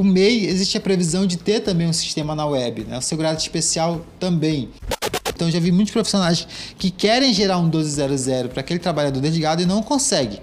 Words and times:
O 0.00 0.02
MEI 0.02 0.46
existe 0.46 0.78
a 0.78 0.80
previsão 0.80 1.26
de 1.26 1.36
ter 1.36 1.60
também 1.60 1.86
um 1.86 1.92
sistema 1.92 2.34
na 2.34 2.46
web, 2.46 2.84
né? 2.84 2.96
o 2.96 3.02
segurado 3.02 3.38
especial 3.38 4.00
também. 4.18 4.70
Então 5.28 5.50
já 5.50 5.60
vi 5.60 5.70
muitos 5.70 5.92
profissionais 5.92 6.48
que 6.78 6.90
querem 6.90 7.34
gerar 7.34 7.58
um 7.58 7.64
1200 7.64 8.50
para 8.50 8.60
aquele 8.60 8.80
trabalhador 8.80 9.20
desligado 9.20 9.60
e 9.60 9.66
não 9.66 9.82
consegue. 9.82 10.40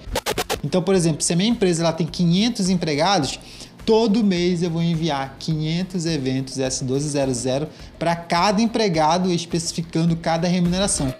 Então, 0.64 0.80
por 0.80 0.94
exemplo, 0.94 1.24
se 1.24 1.34
a 1.34 1.36
minha 1.36 1.50
empresa 1.50 1.82
ela 1.82 1.92
tem 1.92 2.06
500 2.06 2.70
empregados, 2.70 3.40
todo 3.84 4.24
mês 4.24 4.62
eu 4.62 4.70
vou 4.70 4.84
enviar 4.84 5.36
500 5.39 6.05
eventos 6.05 6.58
S1200 6.58 7.68
para 7.98 8.16
cada 8.16 8.62
empregado, 8.62 9.34
especificando 9.34 10.16
cada 10.16 10.48
remuneração. 10.48 11.12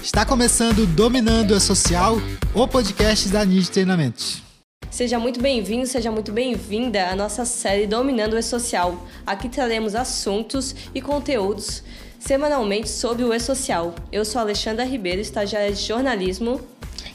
Está 0.00 0.24
começando 0.24 0.86
Dominando 0.86 1.52
a 1.52 1.58
Social, 1.58 2.16
o 2.54 2.68
podcast 2.68 3.28
da 3.28 3.44
NID 3.44 3.70
Treinamentos. 3.72 4.53
Seja 4.94 5.18
muito 5.18 5.40
bem-vindo, 5.40 5.84
seja 5.88 6.08
muito 6.12 6.30
bem-vinda 6.30 7.08
à 7.08 7.16
nossa 7.16 7.44
série 7.44 7.84
Dominando 7.84 8.34
o 8.34 8.38
E-Social. 8.38 8.96
Aqui 9.26 9.48
traremos 9.48 9.96
assuntos 9.96 10.72
e 10.94 11.02
conteúdos 11.02 11.82
semanalmente 12.20 12.88
sobre 12.88 13.24
o 13.24 13.34
E-Social. 13.34 13.92
Eu 14.12 14.24
sou 14.24 14.40
Alexandra 14.40 14.84
Ribeiro, 14.84 15.20
estagiária 15.20 15.72
de 15.72 15.82
jornalismo. 15.82 16.60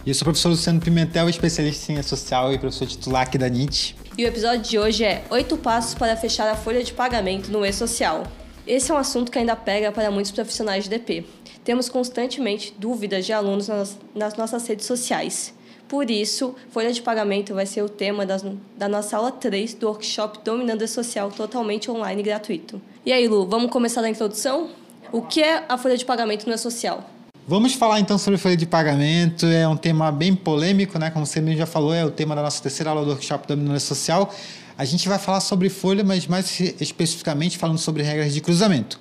E 0.05 0.09
eu 0.09 0.13
sou 0.13 0.23
o 0.23 0.25
professor 0.25 0.49
Luciano 0.49 0.81
Pimentel, 0.81 1.29
especialista 1.29 1.93
em 1.93 1.97
E-Social 1.97 2.51
e 2.51 2.59
professor 2.59 2.85
titular 2.85 3.21
aqui 3.21 3.37
da 3.37 3.47
NIT. 3.47 3.95
E 4.17 4.25
o 4.25 4.27
episódio 4.27 4.59
de 4.59 4.77
hoje 4.77 5.05
é 5.05 5.23
oito 5.29 5.55
passos 5.55 5.95
para 5.95 6.17
fechar 6.17 6.49
a 6.49 6.57
folha 6.57 6.84
de 6.84 6.91
pagamento 6.91 7.49
no 7.49 7.65
E-Social. 7.65 8.23
Esse 8.67 8.91
é 8.91 8.93
um 8.93 8.98
assunto 8.98 9.31
que 9.31 9.39
ainda 9.39 9.55
pega 9.55 9.89
para 9.89 10.11
muitos 10.11 10.34
profissionais 10.34 10.84
de 10.84 10.89
DP. 10.89 11.23
Temos 11.63 11.87
constantemente 11.87 12.75
dúvidas 12.77 13.25
de 13.25 13.31
alunos 13.31 13.70
nas, 13.70 13.98
nas 14.13 14.35
nossas 14.35 14.67
redes 14.67 14.85
sociais. 14.85 15.57
Por 15.89 16.11
isso, 16.11 16.55
folha 16.70 16.93
de 16.93 17.02
pagamento 17.02 17.55
vai 17.55 17.66
ser 17.66 17.81
o 17.81 17.89
tema 17.89 18.23
das, 18.23 18.45
da 18.77 18.88
nossa 18.88 19.17
aula 19.17 19.31
3 19.31 19.73
do 19.73 19.88
workshop 19.88 20.38
Dominando 20.45 20.88
Social 20.88 21.31
totalmente 21.31 21.89
online 21.89 22.21
e 22.21 22.23
gratuito. 22.23 22.79
E 23.03 23.12
aí, 23.12 23.27
Lu, 23.27 23.48
vamos 23.48 23.71
começar 23.71 24.01
a 24.01 24.10
introdução? 24.10 24.70
O 25.12 25.23
que 25.23 25.41
é 25.41 25.63
a 25.67 25.79
folha 25.79 25.98
de 25.98 26.05
pagamento 26.05 26.45
no 26.45 26.54
E-Social? 26.54 27.10
Vamos 27.48 27.73
falar 27.73 27.99
então 27.99 28.20
sobre 28.20 28.37
folha 28.37 28.55
de 28.55 28.67
pagamento. 28.67 29.48
É 29.48 29.67
um 29.67 29.76
tema 29.76 30.12
bem 30.12 30.35
polêmico, 30.35 30.99
né? 30.99 31.10
Como 31.10 31.26
você 31.26 31.41
mesmo 31.41 31.57
já 31.57 31.65
falou, 31.65 31.91
é 31.91 32.05
o 32.05 32.12
tema 32.12 32.35
da 32.35 32.43
nossa 32.43 32.62
terceira 32.62 32.91
aula 32.91 33.04
do 33.04 33.10
workshop 33.10 33.48
Dominando 33.48 33.76
o 33.76 33.79
Social. 33.79 34.32
A 34.77 34.85
gente 34.85 35.10
vai 35.10 35.17
falar 35.17 35.40
sobre 35.40 35.70
folha, 35.70 36.04
mas 36.04 36.27
mais 36.27 36.60
especificamente 36.79 37.57
falando 37.57 37.79
sobre 37.79 38.04
regras 38.04 38.32
de 38.32 38.41
cruzamento. 38.41 38.99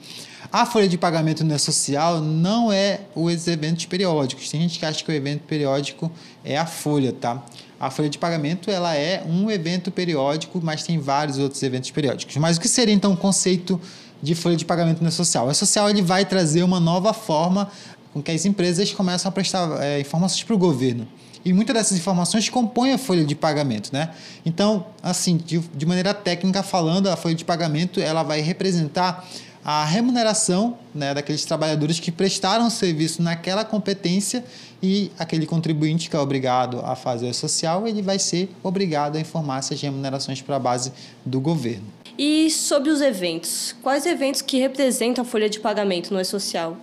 A 0.51 0.65
folha 0.65 0.89
de 0.89 0.97
pagamento 0.97 1.45
no 1.45 1.59
social 1.59 2.23
não 2.23 2.73
é 2.73 3.01
os 3.15 3.47
eventos 3.47 3.85
periódicos. 3.85 4.49
Tem 4.49 4.61
gente 4.63 4.79
que 4.79 4.87
acha 4.87 5.05
que 5.05 5.11
o 5.11 5.15
evento 5.15 5.43
periódico 5.43 6.11
é 6.43 6.57
a 6.57 6.65
folha, 6.65 7.13
tá? 7.13 7.45
A 7.79 7.91
folha 7.91 8.09
de 8.09 8.17
pagamento 8.17 8.71
ela 8.71 8.95
é 8.97 9.23
um 9.29 9.51
evento 9.51 9.91
periódico, 9.91 10.59
mas 10.63 10.83
tem 10.83 10.99
vários 10.99 11.39
outros 11.39 11.63
eventos 11.63 11.91
periódicos. 11.91 12.35
Mas 12.39 12.57
o 12.57 12.61
que 12.61 12.69
seria 12.69 12.95
então 12.95 13.13
o 13.13 13.17
conceito 13.17 13.79
de 14.23 14.35
folha 14.35 14.57
de 14.57 14.65
pagamento 14.65 15.05
no 15.05 15.13
social? 15.13 15.47
O 15.47 15.55
social 15.55 15.91
ele 15.91 16.01
vai 16.01 16.25
trazer 16.25 16.63
uma 16.63 16.81
nova 16.81 17.13
forma 17.13 17.71
com 18.15 18.23
que 18.23 18.31
as 18.31 18.47
empresas 18.47 18.91
começam 18.91 19.29
a 19.29 19.33
prestar 19.33 19.83
é, 19.83 20.01
informações 20.01 20.43
para 20.45 20.55
o 20.55 20.59
governo. 20.59 21.07
E 21.45 21.53
muitas 21.53 21.75
dessas 21.75 21.99
informações 21.99 22.49
compõem 22.49 22.95
a 22.95 22.99
folha 22.99 23.25
de 23.25 23.35
pagamento, 23.35 23.91
né? 23.93 24.11
Então, 24.45 24.87
assim, 25.03 25.37
de, 25.37 25.59
de 25.59 25.87
maneira 25.87 26.13
técnica 26.13 26.63
falando, 26.63 27.07
a 27.07 27.17
folha 27.17 27.35
de 27.35 27.45
pagamento 27.45 28.01
ela 28.01 28.23
vai 28.23 28.41
representar 28.41 29.25
a 29.71 29.85
remuneração 29.85 30.79
né, 30.95 31.13
daqueles 31.13 31.45
trabalhadores 31.45 32.01
que 32.01 32.11
prestaram 32.11 32.71
serviço 32.71 33.21
naquela 33.21 33.67
competência 33.67 34.43
e 34.83 35.11
aquele 35.19 35.45
contribuinte 35.45 36.09
que 36.09 36.17
é 36.17 36.19
obrigado 36.19 36.81
a 36.87 36.97
fazer 36.97 37.29
o 37.29 37.35
social, 37.35 37.87
ele 37.87 38.01
vai 38.01 38.19
ser 38.19 38.49
obrigado 38.63 39.17
a 39.17 39.21
informar 39.21 39.59
essas 39.59 39.79
remunerações 39.79 40.41
para 40.41 40.57
a 40.57 40.59
base 40.59 40.91
do 41.23 41.39
governo. 41.39 41.85
E 42.17 42.51
sobre 42.51 42.89
os 42.89 43.03
eventos, 43.03 43.77
quais 43.83 44.07
eventos 44.07 44.41
que 44.41 44.59
representam 44.59 45.21
a 45.21 45.27
folha 45.27 45.51
de 45.51 45.61
pagamento 45.61 46.15
no 46.15 46.19
E-Social? 46.19 46.75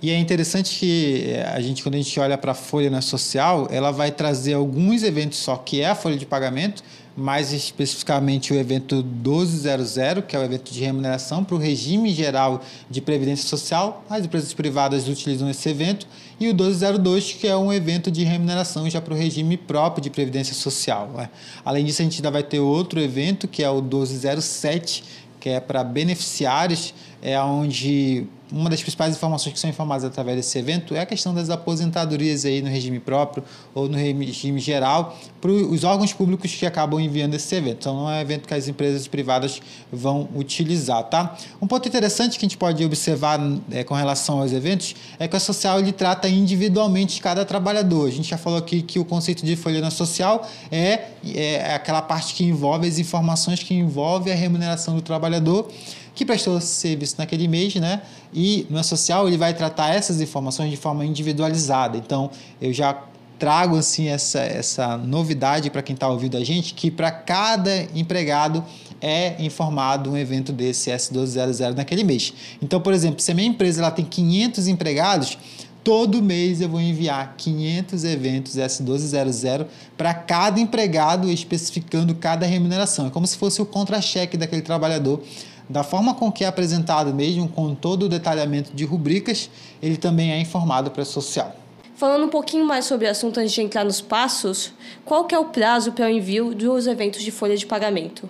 E 0.00 0.10
é 0.10 0.16
interessante 0.16 0.78
que 0.78 1.24
eh, 1.26 1.42
a 1.46 1.60
gente, 1.60 1.82
quando 1.82 1.96
a 1.96 1.98
gente 1.98 2.18
olha 2.18 2.38
para 2.38 2.52
a 2.52 2.54
folha 2.54 2.88
na 2.88 3.02
social, 3.02 3.68
ela 3.70 3.90
vai 3.90 4.10
trazer 4.10 4.54
alguns 4.54 5.02
eventos 5.02 5.38
só, 5.38 5.58
que 5.58 5.82
é 5.82 5.90
a 5.90 5.94
folha 5.94 6.16
de 6.16 6.24
pagamento, 6.24 6.82
mais 7.16 7.52
especificamente 7.52 8.52
o 8.52 8.56
evento 8.56 8.96
1200, 8.96 10.24
que 10.26 10.36
é 10.36 10.38
o 10.38 10.42
evento 10.42 10.72
de 10.72 10.80
remuneração 10.80 11.44
para 11.44 11.54
o 11.54 11.58
regime 11.58 12.12
geral 12.12 12.62
de 12.88 13.00
previdência 13.00 13.48
social. 13.48 14.04
As 14.08 14.24
empresas 14.24 14.52
privadas 14.54 15.08
utilizam 15.08 15.48
esse 15.50 15.68
evento. 15.68 16.06
E 16.38 16.48
o 16.48 16.54
1202, 16.54 17.34
que 17.34 17.46
é 17.46 17.56
um 17.56 17.72
evento 17.72 18.10
de 18.10 18.24
remuneração 18.24 18.88
já 18.88 19.00
para 19.00 19.12
o 19.12 19.16
regime 19.16 19.56
próprio 19.56 20.02
de 20.02 20.10
previdência 20.10 20.54
social. 20.54 21.10
Né? 21.14 21.28
Além 21.64 21.84
disso, 21.84 22.00
a 22.00 22.04
gente 22.04 22.16
ainda 22.18 22.30
vai 22.30 22.42
ter 22.42 22.60
outro 22.60 23.00
evento, 23.00 23.46
que 23.46 23.62
é 23.62 23.68
o 23.68 23.82
1207, 23.82 25.04
que 25.38 25.48
é 25.48 25.60
para 25.60 25.82
beneficiários, 25.84 26.94
é 27.22 27.40
onde 27.40 28.26
uma 28.52 28.68
das 28.68 28.80
principais 28.80 29.14
informações 29.14 29.52
que 29.52 29.58
são 29.58 29.70
informadas 29.70 30.04
através 30.04 30.36
desse 30.36 30.58
evento 30.58 30.94
é 30.94 31.00
a 31.00 31.06
questão 31.06 31.34
das 31.34 31.50
aposentadorias 31.50 32.44
aí 32.44 32.60
no 32.62 32.68
regime 32.68 32.98
próprio 32.98 33.44
ou 33.74 33.88
no 33.88 33.96
regime 33.96 34.60
geral 34.60 35.16
para 35.40 35.50
os 35.50 35.84
órgãos 35.84 36.12
públicos 36.12 36.54
que 36.54 36.66
acabam 36.66 37.00
enviando 37.00 37.34
esse 37.34 37.54
evento. 37.54 37.78
Então, 37.80 37.94
não 37.94 38.10
é 38.10 38.18
um 38.18 38.20
evento 38.20 38.46
que 38.46 38.54
as 38.54 38.68
empresas 38.68 39.06
privadas 39.06 39.60
vão 39.92 40.28
utilizar, 40.34 41.04
tá? 41.04 41.36
Um 41.60 41.66
ponto 41.66 41.88
interessante 41.88 42.38
que 42.38 42.44
a 42.44 42.48
gente 42.48 42.58
pode 42.58 42.84
observar 42.84 43.40
é, 43.70 43.84
com 43.84 43.94
relação 43.94 44.40
aos 44.40 44.52
eventos 44.52 44.94
é 45.18 45.26
que 45.26 45.36
a 45.36 45.40
social 45.40 45.78
ele 45.78 45.92
trata 45.92 46.28
individualmente 46.28 47.20
cada 47.20 47.44
trabalhador. 47.44 48.08
A 48.08 48.10
gente 48.10 48.28
já 48.28 48.38
falou 48.38 48.58
aqui 48.58 48.82
que 48.82 48.98
o 48.98 49.04
conceito 49.04 49.44
de 49.44 49.56
folha 49.56 49.90
social 49.90 50.46
é, 50.70 51.06
é 51.34 51.74
aquela 51.74 52.02
parte 52.02 52.34
que 52.34 52.44
envolve 52.44 52.86
as 52.86 52.98
informações 52.98 53.62
que 53.62 53.74
envolve 53.74 54.30
a 54.30 54.34
remuneração 54.34 54.94
do 54.94 55.02
trabalhador 55.02 55.70
que 56.20 56.24
prestou 56.26 56.60
serviço 56.60 57.14
naquele 57.16 57.48
mês, 57.48 57.74
né? 57.76 58.02
E 58.30 58.66
no 58.68 58.84
social 58.84 59.26
ele 59.26 59.38
vai 59.38 59.54
tratar 59.54 59.94
essas 59.94 60.20
informações 60.20 60.70
de 60.70 60.76
forma 60.76 61.02
individualizada. 61.02 61.96
Então, 61.96 62.30
eu 62.60 62.74
já 62.74 63.04
trago 63.38 63.78
assim 63.78 64.08
essa, 64.08 64.38
essa 64.40 64.98
novidade 64.98 65.70
para 65.70 65.80
quem 65.80 65.94
está 65.94 66.06
ouvindo 66.06 66.36
a 66.36 66.44
gente, 66.44 66.74
que 66.74 66.90
para 66.90 67.10
cada 67.10 67.84
empregado 67.94 68.62
é 69.00 69.42
informado 69.42 70.10
um 70.10 70.16
evento 70.18 70.52
desse 70.52 70.90
S1200 70.90 71.74
naquele 71.74 72.04
mês. 72.04 72.34
Então, 72.60 72.82
por 72.82 72.92
exemplo, 72.92 73.22
se 73.22 73.32
a 73.32 73.34
minha 73.34 73.48
empresa 73.48 73.80
ela 73.80 73.90
tem 73.90 74.04
500 74.04 74.68
empregados, 74.68 75.38
todo 75.82 76.22
mês 76.22 76.60
eu 76.60 76.68
vou 76.68 76.82
enviar 76.82 77.34
500 77.38 78.04
eventos 78.04 78.56
S1200 78.56 79.64
para 79.96 80.12
cada 80.12 80.60
empregado, 80.60 81.30
especificando 81.30 82.14
cada 82.14 82.44
remuneração. 82.44 83.06
É 83.06 83.10
como 83.10 83.26
se 83.26 83.38
fosse 83.38 83.62
o 83.62 83.64
contra-cheque 83.64 84.36
daquele 84.36 84.60
trabalhador 84.60 85.22
da 85.70 85.84
forma 85.84 86.14
com 86.14 86.32
que 86.32 86.44
é 86.44 86.48
apresentado 86.48 87.14
mesmo, 87.14 87.48
com 87.48 87.74
todo 87.76 88.02
o 88.02 88.08
detalhamento 88.08 88.72
de 88.74 88.84
rubricas, 88.84 89.48
ele 89.80 89.96
também 89.96 90.32
é 90.32 90.40
informado 90.40 90.90
para 90.90 91.02
a 91.02 91.06
social. 91.06 91.54
Falando 91.94 92.24
um 92.24 92.28
pouquinho 92.28 92.66
mais 92.66 92.86
sobre 92.86 93.06
o 93.06 93.10
assunto 93.10 93.38
antes 93.38 93.52
de 93.52 93.62
entrar 93.62 93.84
nos 93.84 94.00
passos, 94.00 94.72
qual 95.04 95.26
que 95.26 95.34
é 95.34 95.38
o 95.38 95.44
prazo 95.44 95.92
para 95.92 96.06
o 96.06 96.08
envio 96.08 96.54
dos 96.54 96.88
eventos 96.88 97.22
de 97.22 97.30
folha 97.30 97.56
de 97.56 97.66
pagamento? 97.66 98.28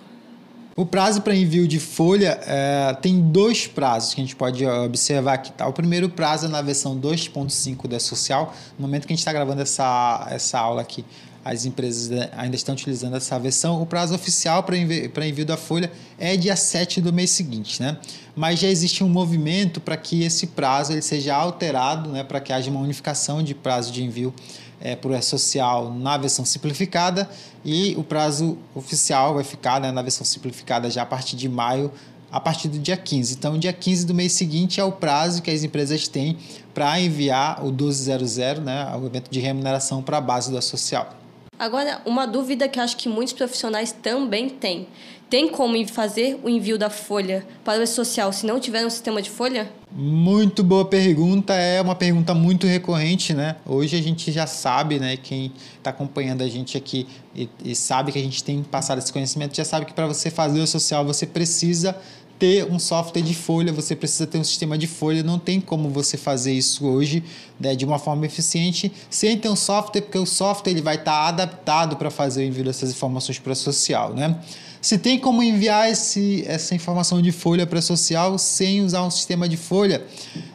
O 0.75 0.85
prazo 0.85 1.21
para 1.21 1.35
envio 1.35 1.67
de 1.67 1.79
folha 1.79 2.39
é, 2.45 2.93
tem 3.01 3.19
dois 3.19 3.67
prazos 3.67 4.13
que 4.13 4.21
a 4.21 4.23
gente 4.23 4.35
pode 4.35 4.65
observar 4.65 5.33
aqui. 5.33 5.51
Tá? 5.51 5.67
O 5.67 5.73
primeiro 5.73 6.09
prazo 6.09 6.45
é 6.45 6.49
na 6.49 6.61
versão 6.61 6.97
2.5 6.97 7.87
da 7.87 7.99
Social, 7.99 8.53
no 8.77 8.83
momento 8.87 9.07
que 9.07 9.13
a 9.13 9.15
gente 9.15 9.19
está 9.19 9.33
gravando 9.33 9.61
essa, 9.61 10.27
essa 10.29 10.59
aula 10.59 10.81
aqui 10.81 11.03
as 11.43 11.65
empresas 11.65 12.29
ainda 12.37 12.55
estão 12.55 12.73
utilizando 12.73 13.15
essa 13.15 13.37
versão. 13.39 13.81
O 13.81 13.85
prazo 13.85 14.13
oficial 14.13 14.63
para 14.63 14.77
envio, 14.77 15.11
envio 15.23 15.45
da 15.45 15.57
folha 15.57 15.91
é 16.19 16.37
dia 16.37 16.55
7 16.55 17.01
do 17.01 17.11
mês 17.11 17.31
seguinte, 17.31 17.81
né? 17.81 17.97
Mas 18.35 18.59
já 18.59 18.67
existe 18.67 19.03
um 19.03 19.09
movimento 19.09 19.81
para 19.81 19.97
que 19.97 20.23
esse 20.23 20.47
prazo 20.47 20.93
ele 20.93 21.01
seja 21.01 21.35
alterado, 21.35 22.09
né? 22.09 22.23
para 22.23 22.39
que 22.39 22.53
haja 22.53 22.69
uma 22.69 22.79
unificação 22.79 23.43
de 23.43 23.53
prazo 23.53 23.91
de 23.91 24.03
envio 24.03 24.33
é, 24.79 24.95
por 24.95 25.11
E-Social 25.11 25.93
na 25.93 26.17
versão 26.17 26.45
simplificada 26.45 27.29
e 27.63 27.93
o 27.97 28.03
prazo 28.03 28.57
oficial 28.73 29.33
vai 29.33 29.43
ficar 29.43 29.81
né, 29.81 29.91
na 29.91 30.01
versão 30.01 30.25
simplificada 30.25 30.89
já 30.89 31.01
a 31.01 31.05
partir 31.05 31.35
de 31.35 31.49
maio 31.49 31.91
a 32.31 32.39
partir 32.39 32.69
do 32.69 32.79
dia 32.79 32.95
15. 32.95 33.33
Então, 33.33 33.59
dia 33.59 33.73
15 33.73 34.05
do 34.05 34.13
mês 34.13 34.31
seguinte 34.31 34.79
é 34.79 34.83
o 34.83 34.91
prazo 34.91 35.41
que 35.41 35.51
as 35.51 35.63
empresas 35.63 36.07
têm 36.07 36.37
para 36.73 36.97
enviar 36.99 37.61
o 37.61 37.71
1200, 37.71 38.63
né, 38.63 38.95
o 38.95 39.05
evento 39.05 39.29
de 39.29 39.41
remuneração 39.41 40.01
para 40.01 40.17
a 40.17 40.21
base 40.21 40.49
do 40.49 40.61
social. 40.61 41.20
Agora, 41.61 42.01
uma 42.07 42.25
dúvida 42.25 42.67
que 42.67 42.79
acho 42.79 42.97
que 42.97 43.07
muitos 43.07 43.35
profissionais 43.35 43.91
também 43.91 44.49
têm. 44.49 44.87
Tem 45.29 45.47
como 45.47 45.77
fazer 45.87 46.39
o 46.43 46.49
envio 46.49 46.75
da 46.75 46.89
folha 46.89 47.45
para 47.63 47.83
o 47.83 47.85
social 47.85 48.33
se 48.33 48.47
não 48.47 48.59
tiver 48.59 48.83
um 48.83 48.89
sistema 48.89 49.21
de 49.21 49.29
folha? 49.29 49.71
Muito 49.91 50.63
boa 50.63 50.85
pergunta, 50.85 51.53
é 51.53 51.79
uma 51.79 51.93
pergunta 51.93 52.33
muito 52.33 52.65
recorrente, 52.65 53.31
né? 53.35 53.57
Hoje 53.63 53.95
a 53.95 54.01
gente 54.01 54.31
já 54.31 54.47
sabe, 54.47 54.99
né? 54.99 55.15
Quem 55.17 55.53
está 55.77 55.91
acompanhando 55.91 56.41
a 56.41 56.47
gente 56.47 56.75
aqui 56.77 57.07
e, 57.35 57.47
e, 57.63 57.75
sabe 57.75 58.11
que 58.11 58.17
a 58.17 58.23
gente 58.23 58.43
tem 58.43 58.63
passado 58.63 58.97
esse 58.97 59.13
conhecimento, 59.13 59.55
já 59.55 59.63
sabe 59.63 59.85
que 59.85 59.93
para 59.93 60.07
você 60.07 60.31
fazer 60.31 60.61
o 60.61 60.65
social 60.65 61.05
você 61.05 61.27
precisa 61.27 61.95
ter 62.41 62.65
um 62.65 62.79
software 62.79 63.21
de 63.21 63.35
folha, 63.35 63.71
você 63.71 63.95
precisa 63.95 64.25
ter 64.25 64.39
um 64.39 64.43
sistema 64.43 64.75
de 64.75 64.87
folha, 64.87 65.21
não 65.21 65.37
tem 65.37 65.61
como 65.61 65.91
você 65.91 66.17
fazer 66.17 66.51
isso 66.51 66.87
hoje 66.87 67.23
né, 67.59 67.75
de 67.75 67.85
uma 67.85 67.99
forma 67.99 68.25
eficiente 68.25 68.91
sem 69.11 69.37
ter 69.37 69.47
um 69.47 69.55
software, 69.55 70.01
porque 70.01 70.17
o 70.17 70.25
software 70.25 70.71
ele 70.71 70.81
vai 70.81 70.95
estar 70.95 71.11
tá 71.11 71.27
adaptado 71.27 71.97
para 71.97 72.09
fazer 72.09 72.41
o 72.41 72.43
envio 72.47 72.63
dessas 72.63 72.89
informações 72.89 73.37
para 73.37 73.53
social, 73.53 74.15
né? 74.15 74.39
Se 74.81 74.97
tem 74.97 75.19
como 75.19 75.43
enviar 75.43 75.91
esse, 75.91 76.43
essa 76.47 76.73
informação 76.73 77.21
de 77.21 77.31
folha 77.31 77.67
para 77.67 77.79
social 77.79 78.35
sem 78.39 78.81
usar 78.81 79.03
um 79.03 79.11
sistema 79.11 79.47
de 79.47 79.55
folha, 79.55 80.03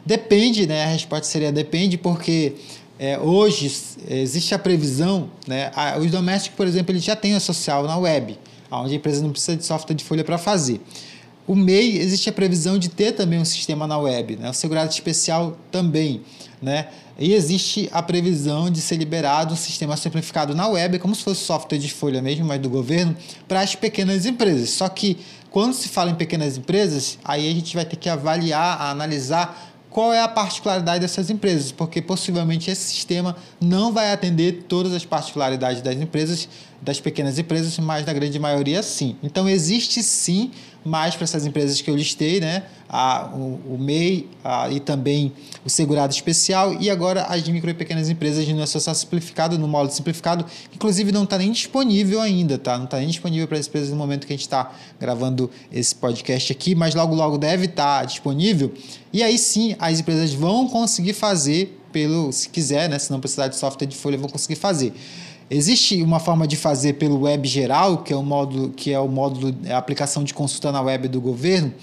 depende, 0.05 0.67
né? 0.67 0.83
A 0.83 0.87
resposta 0.87 1.23
seria 1.23 1.53
depende, 1.53 1.97
porque 1.97 2.55
é, 2.99 3.17
hoje 3.17 3.73
existe 4.09 4.53
a 4.53 4.59
previsão, 4.59 5.29
né? 5.47 5.71
A, 5.73 5.97
os 5.97 6.11
domésticos, 6.11 6.57
por 6.57 6.67
exemplo, 6.67 6.91
eles 6.91 7.05
já 7.05 7.15
têm 7.15 7.33
a 7.33 7.39
social 7.39 7.83
na 7.83 7.97
web, 7.97 8.37
onde 8.69 8.91
a 8.91 8.95
empresa 8.97 9.23
não 9.23 9.31
precisa 9.31 9.55
de 9.55 9.65
software 9.65 9.95
de 9.95 10.03
folha 10.03 10.25
para 10.25 10.37
fazer. 10.37 10.81
O 11.47 11.55
MEI 11.55 11.97
existe 11.97 12.29
a 12.29 12.33
previsão 12.33 12.77
de 12.77 12.89
ter 12.89 13.13
também 13.13 13.39
um 13.39 13.45
sistema 13.45 13.87
na 13.87 13.97
web, 13.97 14.35
né? 14.35 14.49
o 14.49 14.53
segurado 14.53 14.91
especial 14.91 15.57
também. 15.71 16.21
Né? 16.61 16.89
E 17.17 17.33
existe 17.33 17.89
a 17.93 18.03
previsão 18.03 18.69
de 18.69 18.81
ser 18.81 18.97
liberado 18.97 19.53
um 19.53 19.57
sistema 19.57 19.95
simplificado 19.95 20.53
na 20.53 20.67
web, 20.67 20.99
como 20.99 21.15
se 21.15 21.23
fosse 21.23 21.45
software 21.45 21.77
de 21.77 21.89
folha 21.89 22.21
mesmo, 22.21 22.45
mas 22.45 22.59
do 22.59 22.69
governo, 22.69 23.15
para 23.47 23.61
as 23.61 23.75
pequenas 23.75 24.25
empresas. 24.25 24.71
Só 24.71 24.89
que 24.89 25.17
quando 25.49 25.73
se 25.73 25.87
fala 25.87 26.11
em 26.11 26.15
pequenas 26.15 26.57
empresas, 26.57 27.17
aí 27.23 27.49
a 27.49 27.53
gente 27.53 27.73
vai 27.75 27.85
ter 27.85 27.95
que 27.95 28.09
avaliar, 28.09 28.81
analisar 28.81 29.73
qual 29.89 30.13
é 30.13 30.21
a 30.21 30.27
particularidade 30.27 30.99
dessas 30.99 31.29
empresas, 31.29 31.71
porque 31.71 32.01
possivelmente 32.01 32.69
esse 32.69 32.83
sistema 32.83 33.35
não 33.59 33.91
vai 33.91 34.11
atender 34.11 34.65
todas 34.67 34.93
as 34.93 35.05
particularidades 35.05 35.81
das 35.81 35.95
empresas, 35.95 36.47
das 36.81 36.99
pequenas 36.99 37.39
empresas, 37.39 37.77
mas 37.79 38.05
na 38.05 38.13
grande 38.13 38.37
maioria 38.39 38.83
sim. 38.83 39.15
Então 39.23 39.49
existe 39.49 40.03
sim 40.03 40.51
mais 40.85 41.15
para 41.15 41.25
essas 41.25 41.45
empresas 41.45 41.81
que 41.81 41.89
eu 41.89 41.95
listei, 41.95 42.39
né? 42.39 42.63
A, 42.87 43.29
o, 43.33 43.75
o 43.75 43.77
MEI 43.77 44.29
a, 44.41 44.69
e 44.69 44.79
também 44.79 45.33
o 45.65 45.69
segurado 45.69 46.13
especial 46.13 46.73
e 46.79 46.89
agora 46.89 47.23
as 47.23 47.45
micro 47.49 47.69
e 47.69 47.73
pequenas 47.73 48.09
empresas 48.09 48.47
no 48.47 48.63
associação 48.63 48.93
simplificado, 48.93 49.57
no 49.59 49.67
módulo 49.67 49.91
simplificado, 49.91 50.45
que 50.45 50.75
inclusive 50.75 51.11
não 51.11 51.25
está 51.25 51.37
nem 51.37 51.51
disponível 51.51 52.21
ainda, 52.21 52.57
tá? 52.57 52.77
Não 52.77 52.85
está 52.85 52.97
nem 52.99 53.07
disponível 53.07 53.47
para 53.47 53.57
as 53.57 53.67
empresas 53.67 53.89
no 53.89 53.97
momento 53.97 54.25
que 54.25 54.31
a 54.31 54.35
gente 54.35 54.45
está 54.45 54.71
gravando 54.99 55.51
esse 55.71 55.93
podcast 55.93 56.51
aqui, 56.51 56.73
mas 56.73 56.95
logo 56.95 57.13
logo 57.13 57.37
deve 57.37 57.65
estar 57.65 57.99
tá 57.99 58.05
disponível. 58.05 58.71
E 59.11 59.21
aí 59.21 59.37
sim 59.37 59.75
as 59.79 59.99
empresas 59.99 60.33
vão 60.33 60.69
conseguir 60.69 61.13
fazer 61.13 61.77
pelo, 61.91 62.31
se 62.31 62.47
quiser, 62.47 62.87
né? 62.87 62.97
Se 62.99 63.11
não 63.11 63.19
precisar 63.19 63.47
de 63.47 63.57
software 63.57 63.87
de 63.87 63.95
folha, 63.95 64.17
vão 64.17 64.29
conseguir 64.29 64.55
fazer. 64.55 64.93
Existe 65.49 66.01
uma 66.03 66.19
forma 66.19 66.45
de 66.45 66.57
fazer 66.57 66.93
pelo 66.93 67.21
web 67.21 67.47
geral, 67.47 67.99
que 67.99 68.11
é 68.11 68.15
o 68.15 68.23
módulo, 68.23 68.69
que 68.69 68.91
é 68.91 68.99
o 68.99 69.07
módulo, 69.07 69.55
é 69.63 69.71
a 69.71 69.77
aplicação 69.77 70.23
de 70.23 70.33
consulta 70.33 70.71
na 70.73 70.81
web 70.81 71.07
do 71.07 71.21
governo. 71.21 71.73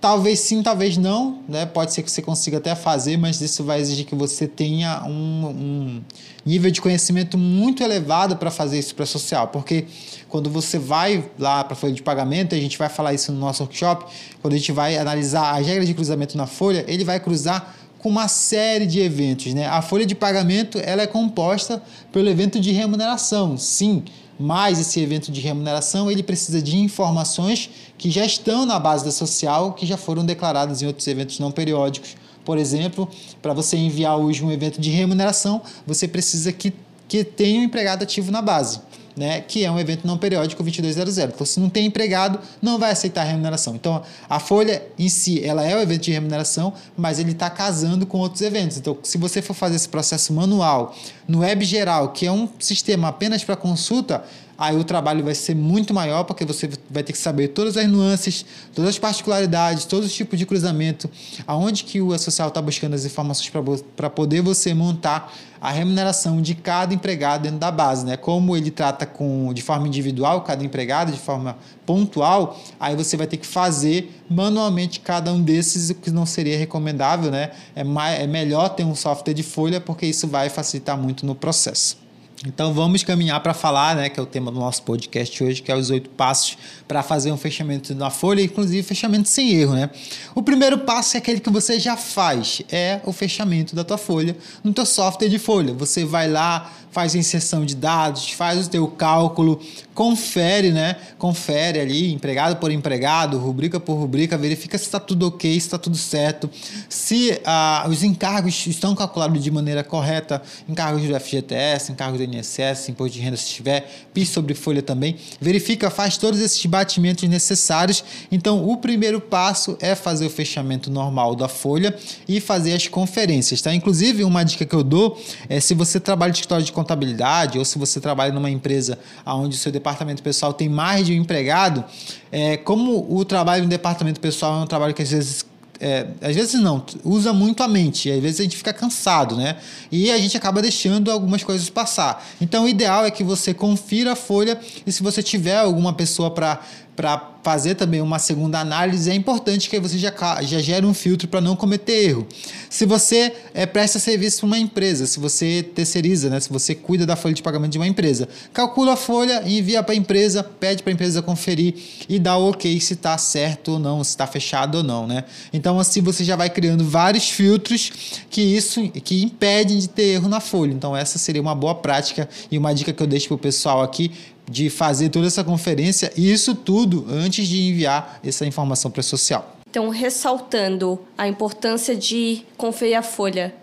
Talvez 0.00 0.40
sim, 0.40 0.62
talvez 0.62 0.96
não, 0.96 1.40
né? 1.48 1.64
Pode 1.64 1.92
ser 1.92 2.02
que 2.02 2.10
você 2.10 2.20
consiga 2.20 2.58
até 2.58 2.74
fazer, 2.74 3.16
mas 3.16 3.40
isso 3.40 3.62
vai 3.62 3.80
exigir 3.80 4.04
que 4.04 4.14
você 4.14 4.48
tenha 4.48 5.04
um, 5.04 5.46
um 5.46 6.02
nível 6.44 6.70
de 6.70 6.80
conhecimento 6.80 7.38
muito 7.38 7.82
elevado 7.84 8.36
para 8.36 8.50
fazer 8.50 8.78
isso 8.78 8.94
para 8.96 9.06
social, 9.06 9.48
porque 9.48 9.86
quando 10.28 10.50
você 10.50 10.76
vai 10.78 11.24
lá 11.38 11.62
para 11.62 11.74
a 11.74 11.76
folha 11.76 11.92
de 11.92 12.02
pagamento, 12.02 12.54
a 12.54 12.58
gente 12.58 12.76
vai 12.76 12.88
falar 12.88 13.14
isso 13.14 13.30
no 13.32 13.38
nosso 13.38 13.62
workshop, 13.62 14.06
quando 14.40 14.54
a 14.54 14.56
gente 14.56 14.72
vai 14.72 14.96
analisar 14.96 15.56
as 15.56 15.66
regras 15.66 15.86
de 15.86 15.94
cruzamento 15.94 16.36
na 16.36 16.46
folha, 16.46 16.84
ele 16.88 17.04
vai 17.04 17.20
cruzar 17.20 17.76
com 18.02 18.08
uma 18.08 18.28
série 18.28 18.84
de 18.84 19.00
eventos. 19.00 19.54
Né? 19.54 19.66
A 19.66 19.80
folha 19.80 20.04
de 20.04 20.14
pagamento 20.14 20.78
ela 20.82 21.02
é 21.02 21.06
composta 21.06 21.82
pelo 22.10 22.28
evento 22.28 22.60
de 22.60 22.72
remuneração, 22.72 23.56
sim, 23.56 24.02
mas 24.38 24.80
esse 24.80 25.00
evento 25.00 25.30
de 25.30 25.40
remuneração 25.40 26.10
ele 26.10 26.22
precisa 26.22 26.60
de 26.60 26.76
informações 26.76 27.70
que 27.96 28.10
já 28.10 28.24
estão 28.24 28.66
na 28.66 28.78
base 28.78 29.04
da 29.04 29.12
social, 29.12 29.72
que 29.72 29.86
já 29.86 29.96
foram 29.96 30.24
declaradas 30.24 30.82
em 30.82 30.86
outros 30.86 31.06
eventos 31.06 31.38
não 31.38 31.52
periódicos. 31.52 32.16
Por 32.44 32.58
exemplo, 32.58 33.08
para 33.40 33.52
você 33.52 33.76
enviar 33.76 34.16
hoje 34.16 34.44
um 34.44 34.50
evento 34.50 34.80
de 34.80 34.90
remuneração, 34.90 35.62
você 35.86 36.08
precisa 36.08 36.52
que, 36.52 36.72
que 37.06 37.22
tenha 37.22 37.60
um 37.60 37.64
empregado 37.64 38.02
ativo 38.02 38.32
na 38.32 38.42
base 38.42 38.80
né, 39.16 39.40
que 39.40 39.64
é 39.64 39.70
um 39.70 39.78
evento 39.78 40.06
não 40.06 40.16
periódico 40.16 40.62
2200. 40.62 41.34
Então, 41.34 41.46
se 41.46 41.60
não 41.60 41.68
tem 41.68 41.86
empregado, 41.86 42.38
não 42.60 42.78
vai 42.78 42.92
aceitar 42.92 43.24
remuneração. 43.24 43.74
Então, 43.74 44.02
a 44.28 44.38
folha 44.38 44.82
em 44.98 45.08
si, 45.08 45.44
ela 45.44 45.64
é 45.64 45.76
o 45.76 45.80
evento 45.80 46.02
de 46.02 46.12
remuneração, 46.12 46.72
mas 46.96 47.18
ele 47.18 47.32
está 47.32 47.50
casando 47.50 48.06
com 48.06 48.18
outros 48.18 48.42
eventos. 48.42 48.76
Então, 48.78 48.96
se 49.02 49.18
você 49.18 49.42
for 49.42 49.54
fazer 49.54 49.76
esse 49.76 49.88
processo 49.88 50.32
manual 50.32 50.94
no 51.26 51.40
web 51.40 51.64
geral, 51.64 52.10
que 52.10 52.26
é 52.26 52.32
um 52.32 52.48
sistema 52.58 53.08
apenas 53.08 53.44
para 53.44 53.56
consulta, 53.56 54.24
aí 54.62 54.76
o 54.76 54.84
trabalho 54.84 55.24
vai 55.24 55.34
ser 55.34 55.56
muito 55.56 55.92
maior, 55.92 56.22
porque 56.22 56.44
você 56.44 56.70
vai 56.88 57.02
ter 57.02 57.12
que 57.12 57.18
saber 57.18 57.48
todas 57.48 57.76
as 57.76 57.88
nuances, 57.88 58.46
todas 58.72 58.90
as 58.90 58.98
particularidades, 58.98 59.84
todos 59.86 60.06
os 60.06 60.14
tipos 60.14 60.38
de 60.38 60.46
cruzamento, 60.46 61.10
aonde 61.44 61.82
que 61.82 62.00
o 62.00 62.16
social 62.16 62.46
está 62.46 62.62
buscando 62.62 62.94
as 62.94 63.04
informações 63.04 63.50
para 63.96 64.08
poder 64.08 64.40
você 64.40 64.72
montar 64.72 65.34
a 65.60 65.72
remuneração 65.72 66.40
de 66.40 66.54
cada 66.54 66.94
empregado 66.94 67.42
dentro 67.42 67.58
da 67.58 67.72
base, 67.72 68.06
né? 68.06 68.16
Como 68.16 68.56
ele 68.56 68.70
trata 68.70 69.04
com 69.04 69.52
de 69.52 69.62
forma 69.62 69.88
individual 69.88 70.42
cada 70.42 70.62
empregado, 70.64 71.10
de 71.10 71.18
forma 71.18 71.56
pontual, 71.84 72.56
aí 72.78 72.94
você 72.94 73.16
vai 73.16 73.26
ter 73.26 73.38
que 73.38 73.46
fazer 73.46 74.22
manualmente 74.30 75.00
cada 75.00 75.32
um 75.32 75.42
desses, 75.42 75.90
o 75.90 75.94
que 75.96 76.08
não 76.08 76.24
seria 76.24 76.56
recomendável, 76.56 77.32
né? 77.32 77.50
É, 77.74 77.82
mais, 77.82 78.20
é 78.20 78.28
melhor 78.28 78.68
ter 78.68 78.84
um 78.84 78.94
software 78.94 79.34
de 79.34 79.42
folha, 79.42 79.80
porque 79.80 80.06
isso 80.06 80.28
vai 80.28 80.48
facilitar 80.48 80.96
muito 80.96 81.26
no 81.26 81.34
processo. 81.34 82.01
Então 82.44 82.74
vamos 82.74 83.04
caminhar 83.04 83.40
para 83.40 83.54
falar, 83.54 83.94
né, 83.94 84.08
que 84.08 84.18
é 84.18 84.22
o 84.22 84.26
tema 84.26 84.50
do 84.50 84.58
nosso 84.58 84.82
podcast 84.82 85.44
hoje, 85.44 85.62
que 85.62 85.70
é 85.70 85.76
os 85.76 85.90
oito 85.90 86.10
passos 86.10 86.58
para 86.88 87.00
fazer 87.02 87.30
um 87.30 87.36
fechamento 87.36 87.94
na 87.94 88.10
folha, 88.10 88.42
inclusive 88.42 88.82
fechamento 88.82 89.28
sem 89.28 89.52
erro, 89.52 89.74
né? 89.74 89.90
O 90.34 90.42
primeiro 90.42 90.78
passo 90.78 91.16
é 91.16 91.18
aquele 91.18 91.38
que 91.38 91.50
você 91.50 91.78
já 91.78 91.96
faz, 91.96 92.60
é 92.68 93.00
o 93.04 93.12
fechamento 93.12 93.76
da 93.76 93.84
tua 93.84 93.96
folha 93.96 94.36
no 94.64 94.72
teu 94.72 94.84
software 94.84 95.28
de 95.28 95.38
folha. 95.38 95.72
Você 95.74 96.04
vai 96.04 96.28
lá, 96.28 96.72
faz 96.92 97.14
a 97.14 97.18
inserção 97.18 97.64
de 97.64 97.74
dados, 97.74 98.30
faz 98.30 98.66
o 98.66 98.70
teu 98.70 98.86
cálculo, 98.86 99.58
confere, 99.94 100.70
né? 100.70 100.96
Confere 101.18 101.80
ali, 101.80 102.12
empregado 102.12 102.56
por 102.56 102.70
empregado, 102.70 103.38
rubrica 103.38 103.80
por 103.80 103.94
rubrica, 103.94 104.36
verifica 104.36 104.76
se 104.76 104.84
está 104.84 105.00
tudo 105.00 105.26
ok, 105.26 105.50
se 105.52 105.58
está 105.58 105.78
tudo 105.78 105.96
certo, 105.96 106.50
se 106.90 107.40
ah, 107.44 107.86
os 107.88 108.02
encargos 108.02 108.66
estão 108.66 108.94
calculados 108.94 109.42
de 109.42 109.50
maneira 109.50 109.82
correta, 109.82 110.42
encargos 110.68 111.02
do 111.02 111.18
FGTS, 111.18 111.92
encargos 111.92 112.18
do 112.18 112.24
INSS, 112.24 112.90
imposto 112.90 113.16
de 113.16 113.20
renda 113.20 113.38
se 113.38 113.46
tiver, 113.46 113.90
PIS 114.12 114.28
sobre 114.28 114.54
folha 114.54 114.82
também. 114.82 115.16
Verifica, 115.40 115.90
faz 115.90 116.18
todos 116.18 116.40
esses 116.40 116.64
batimentos 116.66 117.26
necessários. 117.26 118.04
Então, 118.30 118.68
o 118.68 118.76
primeiro 118.76 119.18
passo 119.18 119.78
é 119.80 119.94
fazer 119.94 120.26
o 120.26 120.30
fechamento 120.30 120.90
normal 120.90 121.34
da 121.34 121.48
folha 121.48 121.96
e 122.28 122.38
fazer 122.38 122.74
as 122.74 122.86
conferências, 122.86 123.62
tá? 123.62 123.74
Inclusive, 123.74 124.24
uma 124.24 124.44
dica 124.44 124.66
que 124.66 124.74
eu 124.74 124.82
dou 124.82 125.18
é 125.48 125.58
se 125.58 125.72
você 125.72 125.98
trabalha 125.98 126.30
em 126.30 126.34
escritório 126.34 126.64
de 126.64 126.72
contabilidade 126.82 127.58
ou 127.58 127.64
se 127.64 127.78
você 127.78 128.00
trabalha 128.00 128.32
numa 128.32 128.50
empresa 128.50 128.98
onde 129.24 129.56
o 129.56 129.58
seu 129.58 129.70
departamento 129.70 130.22
pessoal 130.22 130.52
tem 130.52 130.68
mais 130.68 131.06
de 131.06 131.12
um 131.12 131.16
empregado, 131.16 131.84
é, 132.30 132.56
como 132.56 133.06
o 133.08 133.24
trabalho 133.24 133.62
no 133.62 133.68
departamento 133.68 134.20
pessoal 134.20 134.60
é 134.60 134.64
um 134.64 134.66
trabalho 134.66 134.92
que 134.92 135.02
às 135.02 135.10
vezes 135.10 135.44
é, 135.80 136.06
às 136.20 136.36
vezes 136.36 136.60
não, 136.60 136.84
usa 137.02 137.32
muito 137.32 137.60
a 137.60 137.66
mente, 137.66 138.08
às 138.08 138.20
vezes 138.20 138.38
a 138.38 138.44
gente 138.44 138.56
fica 138.56 138.72
cansado, 138.72 139.34
né? 139.34 139.56
E 139.90 140.12
a 140.12 140.18
gente 140.18 140.36
acaba 140.36 140.62
deixando 140.62 141.10
algumas 141.10 141.42
coisas 141.42 141.68
passar. 141.68 142.24
Então, 142.40 142.66
o 142.66 142.68
ideal 142.68 143.04
é 143.04 143.10
que 143.10 143.24
você 143.24 143.52
confira 143.52 144.12
a 144.12 144.16
folha 144.16 144.60
e 144.86 144.92
se 144.92 145.02
você 145.02 145.24
tiver 145.24 145.58
alguma 145.58 145.92
pessoa 145.92 146.30
para 146.30 147.31
fazer 147.42 147.74
também 147.74 148.00
uma 148.00 148.18
segunda 148.18 148.60
análise, 148.60 149.10
é 149.10 149.14
importante 149.14 149.68
que 149.68 149.78
você 149.80 149.98
já, 149.98 150.12
já 150.42 150.60
gere 150.60 150.86
um 150.86 150.94
filtro 150.94 151.26
para 151.26 151.40
não 151.40 151.56
cometer 151.56 152.08
erro. 152.08 152.26
Se 152.70 152.86
você 152.86 153.34
é, 153.52 153.66
presta 153.66 153.98
serviço 153.98 154.38
para 154.40 154.46
uma 154.46 154.58
empresa, 154.58 155.06
se 155.06 155.18
você 155.18 155.62
terceiriza, 155.74 156.30
né, 156.30 156.38
se 156.38 156.48
você 156.48 156.74
cuida 156.74 157.04
da 157.04 157.16
folha 157.16 157.34
de 157.34 157.42
pagamento 157.42 157.72
de 157.72 157.78
uma 157.78 157.86
empresa, 157.86 158.28
calcula 158.52 158.92
a 158.92 158.96
folha, 158.96 159.42
envia 159.44 159.82
para 159.82 159.92
a 159.92 159.96
empresa, 159.96 160.42
pede 160.42 160.82
para 160.82 160.92
a 160.92 160.94
empresa 160.94 161.20
conferir 161.20 161.74
e 162.08 162.18
dá 162.18 162.36
o 162.36 162.50
ok 162.50 162.80
se 162.80 162.94
está 162.94 163.18
certo 163.18 163.72
ou 163.72 163.78
não, 163.78 164.04
se 164.04 164.10
está 164.10 164.26
fechado 164.26 164.76
ou 164.76 164.84
não. 164.84 165.06
Né? 165.06 165.24
Então, 165.52 165.78
assim, 165.80 166.00
você 166.00 166.24
já 166.24 166.36
vai 166.36 166.48
criando 166.48 166.84
vários 166.84 167.28
filtros 167.28 167.90
que 168.30 168.40
isso 168.40 168.88
que 168.90 169.22
impedem 169.22 169.78
de 169.78 169.88
ter 169.88 170.14
erro 170.14 170.28
na 170.28 170.40
folha. 170.40 170.72
Então, 170.72 170.96
essa 170.96 171.18
seria 171.18 171.42
uma 171.42 171.54
boa 171.54 171.74
prática 171.74 172.28
e 172.50 172.56
uma 172.56 172.72
dica 172.72 172.92
que 172.92 173.02
eu 173.02 173.06
deixo 173.06 173.28
para 173.28 173.34
o 173.34 173.38
pessoal 173.38 173.82
aqui 173.82 174.12
de 174.50 174.68
fazer 174.68 175.08
toda 175.08 175.26
essa 175.26 175.44
conferência 175.44 176.12
isso 176.16 176.54
tudo 176.54 177.06
antes 177.08 177.31
de 177.40 177.68
enviar 177.68 178.20
essa 178.24 178.44
informação 178.44 178.90
para 178.90 179.00
o 179.00 179.04
social. 179.04 179.56
Então, 179.70 179.88
ressaltando 179.88 181.00
a 181.16 181.26
importância 181.26 181.96
de 181.96 182.42
conferir 182.58 182.98
a 182.98 183.02
folha. 183.02 183.54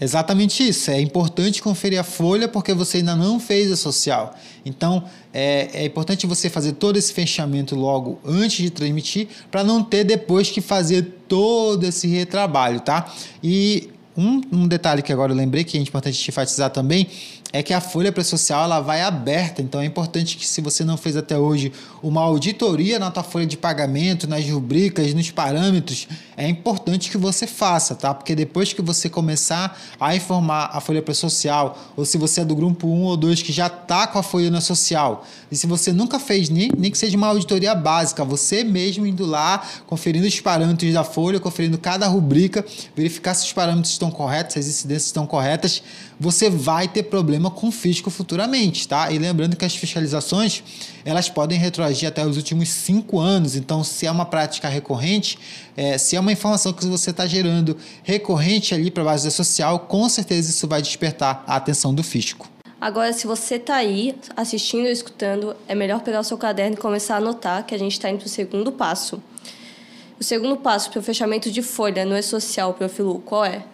Exatamente 0.00 0.66
isso. 0.66 0.90
É 0.90 1.00
importante 1.00 1.62
conferir 1.62 2.00
a 2.00 2.02
folha 2.02 2.48
porque 2.48 2.72
você 2.72 2.98
ainda 2.98 3.14
não 3.14 3.38
fez 3.38 3.70
a 3.70 3.76
social. 3.76 4.34
Então, 4.64 5.04
é, 5.32 5.68
é 5.74 5.84
importante 5.84 6.26
você 6.26 6.48
fazer 6.48 6.72
todo 6.72 6.96
esse 6.96 7.12
fechamento 7.12 7.76
logo 7.76 8.18
antes 8.24 8.56
de 8.56 8.70
transmitir 8.70 9.28
para 9.50 9.62
não 9.62 9.82
ter 9.82 10.04
depois 10.04 10.50
que 10.50 10.60
fazer 10.60 11.02
todo 11.28 11.84
esse 11.84 12.06
retrabalho, 12.08 12.80
tá? 12.80 13.12
E 13.42 13.90
um, 14.16 14.40
um 14.52 14.68
detalhe 14.68 15.02
que 15.02 15.12
agora 15.12 15.32
eu 15.32 15.36
lembrei 15.36 15.64
que 15.64 15.76
é 15.76 15.80
importante 15.80 16.28
enfatizar 16.28 16.70
também 16.70 17.08
é 17.54 17.62
que 17.62 17.72
a 17.72 17.80
folha 17.80 18.10
pré-social 18.10 18.64
ela 18.64 18.80
vai 18.80 19.00
aberta, 19.00 19.62
então 19.62 19.80
é 19.80 19.84
importante 19.84 20.36
que 20.36 20.44
se 20.44 20.60
você 20.60 20.84
não 20.84 20.96
fez 20.96 21.16
até 21.16 21.38
hoje 21.38 21.72
uma 22.02 22.20
auditoria 22.20 22.98
na 22.98 23.12
tua 23.12 23.22
folha 23.22 23.46
de 23.46 23.56
pagamento, 23.56 24.26
nas 24.26 24.44
rubricas, 24.50 25.14
nos 25.14 25.30
parâmetros, 25.30 26.08
é 26.36 26.48
importante 26.48 27.08
que 27.08 27.16
você 27.16 27.46
faça, 27.46 27.94
tá? 27.94 28.12
Porque 28.12 28.34
depois 28.34 28.72
que 28.72 28.82
você 28.82 29.08
começar 29.08 29.80
a 30.00 30.16
informar 30.16 30.68
a 30.72 30.80
folha 30.80 31.00
pré-social, 31.00 31.78
ou 31.96 32.04
se 32.04 32.18
você 32.18 32.40
é 32.40 32.44
do 32.44 32.56
grupo 32.56 32.88
1 32.88 33.02
ou 33.04 33.16
2 33.16 33.40
que 33.42 33.52
já 33.52 33.68
está 33.68 34.08
com 34.08 34.18
a 34.18 34.22
folha 34.24 34.50
na 34.50 34.60
social, 34.60 35.24
e 35.48 35.54
se 35.54 35.68
você 35.68 35.92
nunca 35.92 36.18
fez 36.18 36.48
nem, 36.48 36.72
nem 36.76 36.90
que 36.90 36.98
seja 36.98 37.16
uma 37.16 37.28
auditoria 37.28 37.72
básica, 37.72 38.24
você 38.24 38.64
mesmo 38.64 39.06
indo 39.06 39.24
lá, 39.24 39.62
conferindo 39.86 40.26
os 40.26 40.40
parâmetros 40.40 40.92
da 40.92 41.04
folha, 41.04 41.38
conferindo 41.38 41.78
cada 41.78 42.08
rubrica, 42.08 42.64
verificar 42.96 43.32
se 43.32 43.46
os 43.46 43.52
parâmetros 43.52 43.92
estão 43.92 44.10
corretos, 44.10 44.54
se 44.54 44.58
as 44.58 44.66
incidências 44.66 45.06
estão 45.06 45.24
corretas, 45.24 45.80
você 46.18 46.50
vai 46.50 46.88
ter 46.88 47.04
problema 47.04 47.43
com 47.50 47.68
o 47.68 47.72
fisco 47.72 48.10
futuramente, 48.10 48.86
tá? 48.86 49.10
E 49.10 49.18
lembrando 49.18 49.56
que 49.56 49.64
as 49.64 49.74
fiscalizações 49.74 50.62
elas 51.04 51.28
podem 51.28 51.58
retroagir 51.58 52.08
até 52.08 52.26
os 52.26 52.36
últimos 52.36 52.68
cinco 52.68 53.18
anos. 53.18 53.56
Então, 53.56 53.84
se 53.84 54.06
é 54.06 54.10
uma 54.10 54.24
prática 54.24 54.68
recorrente, 54.68 55.38
é, 55.76 55.98
se 55.98 56.16
é 56.16 56.20
uma 56.20 56.32
informação 56.32 56.72
que 56.72 56.84
você 56.86 57.10
está 57.10 57.26
gerando 57.26 57.76
recorrente 58.02 58.74
ali 58.74 58.90
para 58.90 59.02
a 59.02 59.06
base 59.06 59.30
social, 59.30 59.80
com 59.80 60.08
certeza 60.08 60.50
isso 60.50 60.66
vai 60.66 60.80
despertar 60.80 61.44
a 61.46 61.56
atenção 61.56 61.94
do 61.94 62.02
fisco. 62.02 62.48
Agora, 62.80 63.12
se 63.12 63.26
você 63.26 63.54
está 63.54 63.76
aí 63.76 64.14
assistindo 64.36 64.84
ou 64.84 64.90
escutando, 64.90 65.56
é 65.66 65.74
melhor 65.74 66.00
pegar 66.00 66.20
o 66.20 66.24
seu 66.24 66.36
caderno 66.36 66.76
e 66.76 66.78
começar 66.78 67.14
a 67.14 67.16
anotar 67.18 67.64
que 67.64 67.74
a 67.74 67.78
gente 67.78 67.92
está 67.92 68.10
indo 68.10 68.18
para 68.18 68.26
o 68.26 68.28
segundo 68.28 68.72
passo. 68.72 69.22
O 70.20 70.22
segundo 70.22 70.56
passo 70.56 70.90
para 70.90 71.00
o 71.00 71.02
fechamento 71.02 71.50
de 71.50 71.62
folha 71.62 72.04
no 72.04 72.16
E-Social, 72.16 72.74
Profilu, 72.74 73.20
qual 73.20 73.44
é? 73.44 73.64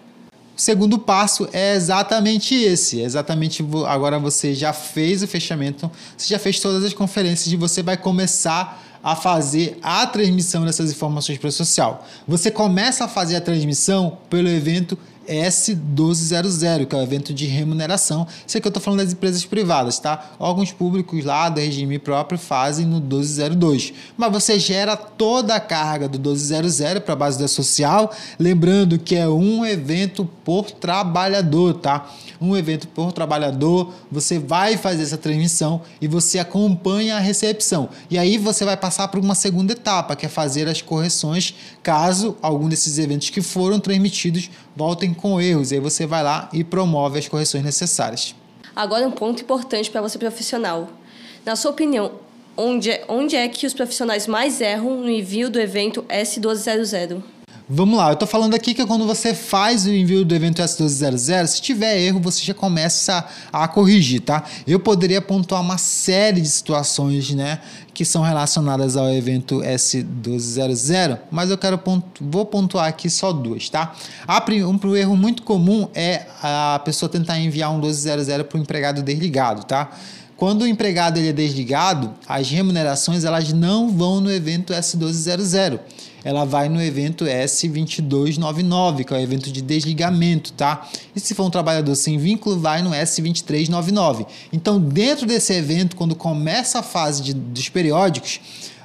O 0.61 0.63
segundo 0.63 0.99
passo 0.99 1.49
é 1.55 1.75
exatamente 1.75 2.55
esse. 2.55 3.01
É 3.01 3.05
exatamente 3.05 3.65
agora 3.87 4.19
você 4.19 4.53
já 4.53 4.75
fez 4.75 5.23
o 5.23 5.27
fechamento, 5.27 5.91
você 6.15 6.29
já 6.29 6.39
fez 6.39 6.61
todas 6.61 6.85
as 6.85 6.93
conferências 6.93 7.51
e 7.51 7.57
você 7.57 7.83
vai 7.83 7.97
começar 7.97 8.79
a 9.03 9.17
fazer 9.17 9.79
a 9.83 10.07
transmissão 10.07 10.67
dessas 10.67 10.91
informações 10.91 11.39
para 11.39 11.49
o 11.49 11.53
social. 11.53 12.07
Você 12.29 12.51
começa 12.51 13.07
a 13.07 13.09
fazer 13.09 13.37
a 13.37 13.41
transmissão 13.41 14.19
pelo 14.29 14.51
evento 14.51 14.99
S1200, 15.29 16.87
que 16.87 16.95
é 16.95 16.99
o 16.99 17.03
evento 17.03 17.33
de 17.33 17.47
remuneração. 17.47 18.27
Isso 18.47 18.57
aqui 18.59 18.67
eu 18.67 18.71
estou 18.71 18.83
falando 18.83 19.01
das 19.01 19.13
empresas 19.13 19.45
privadas, 19.45 19.99
tá? 19.99 20.33
Órgãos 20.39 20.73
públicos 20.73 21.25
lá 21.25 21.49
do 21.49 21.61
regime 21.61 21.99
próprio 21.99 22.39
fazem 22.39 22.87
no 22.87 23.01
1202. 23.01 23.93
Mas 24.17 24.33
você 24.33 24.59
gera 24.59 24.97
toda 24.97 25.55
a 25.55 25.61
carga 25.61 26.09
do 26.09 26.19
1200 26.19 27.01
para 27.05 27.13
a 27.13 27.17
base 27.17 27.39
da 27.39 27.47
social, 27.49 28.13
lembrando 28.39 28.99
que 28.99 29.15
é 29.15 29.29
um 29.29 29.65
evento 29.65 30.29
por 30.45 30.71
trabalhador, 30.71 31.75
tá? 31.75 32.11
Um 32.41 32.57
evento 32.57 32.89
por 32.89 33.13
trabalhador, 33.13 33.93
você 34.11 34.39
vai 34.39 34.77
fazer 34.77 35.03
essa 35.03 35.19
transmissão 35.19 35.83
e 36.01 36.09
você 36.09 36.39
acompanha 36.39 37.17
a 37.17 37.21
recepção. 37.21 37.89
E 38.11 38.19
aí 38.19 38.39
você 38.39 38.65
vai 38.65 38.77
passar 38.77 39.09
para 39.09 39.21
uma 39.21 39.35
segunda 39.35 39.73
etapa, 39.73 40.17
que 40.17 40.27
é 40.27 40.29
fazer 40.29 40.67
as 40.69 40.81
correções 40.83 41.55
caso 41.83 42.37
algum 42.43 42.69
desses 42.69 42.99
eventos 42.99 43.31
que 43.31 43.43
foram 43.43 43.79
transmitidos 43.79 44.51
voltem 44.81 45.13
com 45.13 45.39
erros. 45.39 45.73
E 45.73 45.75
aí 45.75 45.81
você 45.81 46.07
vai 46.07 46.23
lá 46.23 46.49
e 46.55 46.65
promove 46.65 47.19
as 47.19 47.29
correções 47.29 47.63
necessárias. 47.63 48.35
Agora 48.75 49.07
um 49.07 49.11
ponto 49.11 49.43
importante 49.43 49.91
para 49.91 50.01
você 50.01 50.19
profissional. 50.19 50.89
Na 51.45 51.55
sua 51.55 51.71
opinião, 51.71 52.13
onde 52.57 52.91
é, 52.91 53.05
onde 53.07 53.37
é 53.37 53.47
que 53.47 53.67
os 53.67 53.75
profissionais 53.75 54.27
mais 54.27 54.59
erram 54.59 54.97
no 54.97 55.11
envio 55.11 55.51
do 55.51 55.61
evento 55.61 56.03
S1200? 56.09 57.23
Vamos 57.73 57.97
lá, 57.97 58.09
eu 58.09 58.15
estou 58.15 58.27
falando 58.27 58.53
aqui 58.53 58.75
que 58.75 58.85
quando 58.85 59.07
você 59.07 59.33
faz 59.33 59.87
o 59.87 59.91
envio 59.91 60.25
do 60.25 60.35
evento 60.35 60.61
S1200, 60.61 61.47
se 61.47 61.63
tiver 61.63 62.01
erro, 62.01 62.19
você 62.19 62.43
já 62.43 62.53
começa 62.53 63.25
a, 63.53 63.63
a 63.63 63.69
corrigir, 63.69 64.23
tá? 64.23 64.43
Eu 64.67 64.81
poderia 64.81 65.23
pontuar 65.23 65.61
uma 65.61 65.79
série 65.79 66.41
de 66.41 66.49
situações, 66.49 67.31
né, 67.31 67.61
que 67.95 68.05
são 68.05 68.23
relacionadas 68.23 68.97
ao 68.97 69.09
evento 69.09 69.61
S1200, 69.61 71.21
mas 71.31 71.49
eu 71.49 71.57
quero 71.57 71.79
pontu 71.79 72.05
vou 72.21 72.45
pontuar 72.45 72.89
aqui 72.89 73.09
só 73.09 73.33
duas, 73.33 73.69
tá? 73.69 73.95
Um, 74.67 74.89
um 74.89 74.97
erro 74.97 75.17
muito 75.17 75.45
comum 75.45 75.87
é 75.95 76.27
a 76.43 76.81
pessoa 76.85 77.09
tentar 77.09 77.39
enviar 77.39 77.71
um 77.71 77.79
1200 77.79 78.27
para 78.49 78.59
o 78.59 78.61
empregado 78.61 79.01
desligado, 79.01 79.63
tá? 79.63 79.93
Quando 80.37 80.63
o 80.63 80.67
empregado 80.67 81.19
ele 81.19 81.29
é 81.29 81.33
desligado, 81.33 82.15
as 82.27 82.51
remunerações 82.51 83.23
elas 83.23 83.53
não 83.53 83.91
vão 83.91 84.21
no 84.21 84.33
evento 84.33 84.73
S1200 84.73 85.79
ela 86.25 86.45
vai 86.45 86.69
no 86.69 86.83
evento 86.83 87.25
S2299, 87.25 89.05
que 89.05 89.15
é 89.15 89.17
o 89.17 89.21
evento 89.21 89.51
de 89.51 89.63
desligamento, 89.63 90.53
tá? 90.53 90.89
E 91.15 91.21
se 91.21 91.35
for 91.35 91.45
um 91.45 91.51
trabalhador 91.51 91.95
sem 91.95 92.19
vínculo, 92.19 92.59
vai 92.59 92.83
no 92.83 92.91
S2399. 92.91 94.27
Então, 94.53 94.81
dentro 94.81 95.27
desse 95.27 95.53
evento, 95.53 95.97
quando 95.97 96.15
começa 96.15 96.81
a 96.81 96.83
fase 96.83 97.23
de, 97.23 97.35
dos 97.35 97.69
periódicos, 97.69 98.41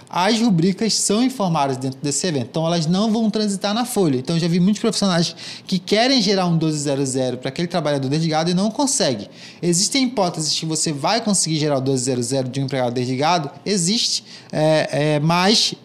as 0.09 0.39
rubricas 0.39 0.93
são 0.93 1.21
informadas 1.21 1.75
dentro 1.75 1.99
desse 2.01 2.25
evento. 2.25 2.47
Então, 2.51 2.65
elas 2.65 2.85
não 2.85 3.11
vão 3.11 3.29
transitar 3.29 3.73
na 3.73 3.83
folha. 3.83 4.17
Então, 4.17 4.39
já 4.39 4.47
vi 4.47 4.61
muitos 4.61 4.79
profissionais 4.79 5.35
que 5.67 5.77
querem 5.77 6.21
gerar 6.21 6.45
um 6.45 6.51
1200 6.51 7.39
para 7.39 7.49
aquele 7.49 7.67
trabalhador 7.67 8.07
desligado 8.07 8.49
e 8.49 8.53
não 8.53 8.71
conseguem. 8.71 9.27
Existem 9.61 10.05
hipóteses 10.05 10.57
que 10.57 10.65
você 10.65 10.93
vai 10.93 11.19
conseguir 11.19 11.57
gerar 11.57 11.79
o 11.79 11.81
1200 11.81 12.49
de 12.49 12.61
um 12.61 12.63
empregado 12.63 12.93
desligado? 12.93 13.51
Existe, 13.65 14.23
é, 14.53 15.15
é, 15.15 15.19
mas 15.19 15.75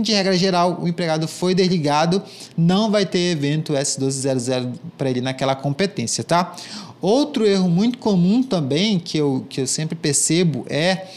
de 0.00 0.12
regra 0.12 0.36
geral, 0.38 0.78
o 0.80 0.88
empregado 0.88 1.28
foi 1.28 1.54
desligado, 1.54 2.22
não 2.56 2.90
vai 2.90 3.04
ter 3.04 3.32
evento 3.32 3.74
S1200 3.74 4.72
para 4.96 5.10
ele 5.10 5.20
naquela 5.20 5.54
competência, 5.54 6.24
tá? 6.24 6.56
Outro 7.02 7.44
erro 7.44 7.68
muito 7.68 7.98
comum 7.98 8.42
também, 8.42 8.98
que 8.98 9.18
eu, 9.18 9.44
que 9.50 9.60
eu 9.60 9.66
sempre 9.66 9.94
percebo, 9.94 10.64
é, 10.70 11.08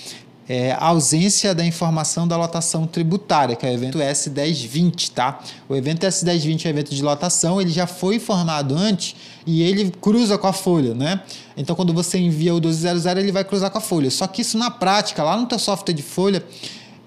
é 0.50 0.72
a 0.74 0.88
ausência 0.88 1.56
da 1.56 1.66
informação 1.66 2.28
da 2.28 2.36
lotação 2.36 2.86
tributária, 2.86 3.56
que 3.56 3.66
é 3.66 3.70
o 3.70 3.74
evento 3.74 4.00
S1020, 4.00 5.12
tá? 5.12 5.40
O 5.70 5.76
evento 5.76 6.06
S1020 6.06 6.66
é 6.66 6.68
um 6.68 6.72
evento 6.72 6.94
de 6.94 7.02
lotação, 7.02 7.62
ele 7.62 7.72
já 7.72 7.88
foi 7.88 8.16
informado 8.16 8.76
antes 8.76 9.16
e 9.46 9.62
ele 9.62 9.92
cruza 10.02 10.38
com 10.38 10.48
a 10.48 10.54
folha, 10.54 10.94
né? 10.94 11.22
Então, 11.56 11.76
quando 11.76 11.94
você 11.94 12.18
envia 12.18 12.52
o 12.54 12.60
1200, 12.60 13.06
ele 13.06 13.32
vai 13.32 13.44
cruzar 13.44 13.72
com 13.72 13.78
a 13.78 13.82
folha. 13.82 14.12
Só 14.12 14.28
que 14.28 14.42
isso 14.42 14.58
na 14.58 14.70
prática, 14.70 15.24
lá 15.24 15.38
no 15.38 15.46
teu 15.46 15.58
software 15.60 15.94
de 15.94 16.04
folha, 16.04 16.44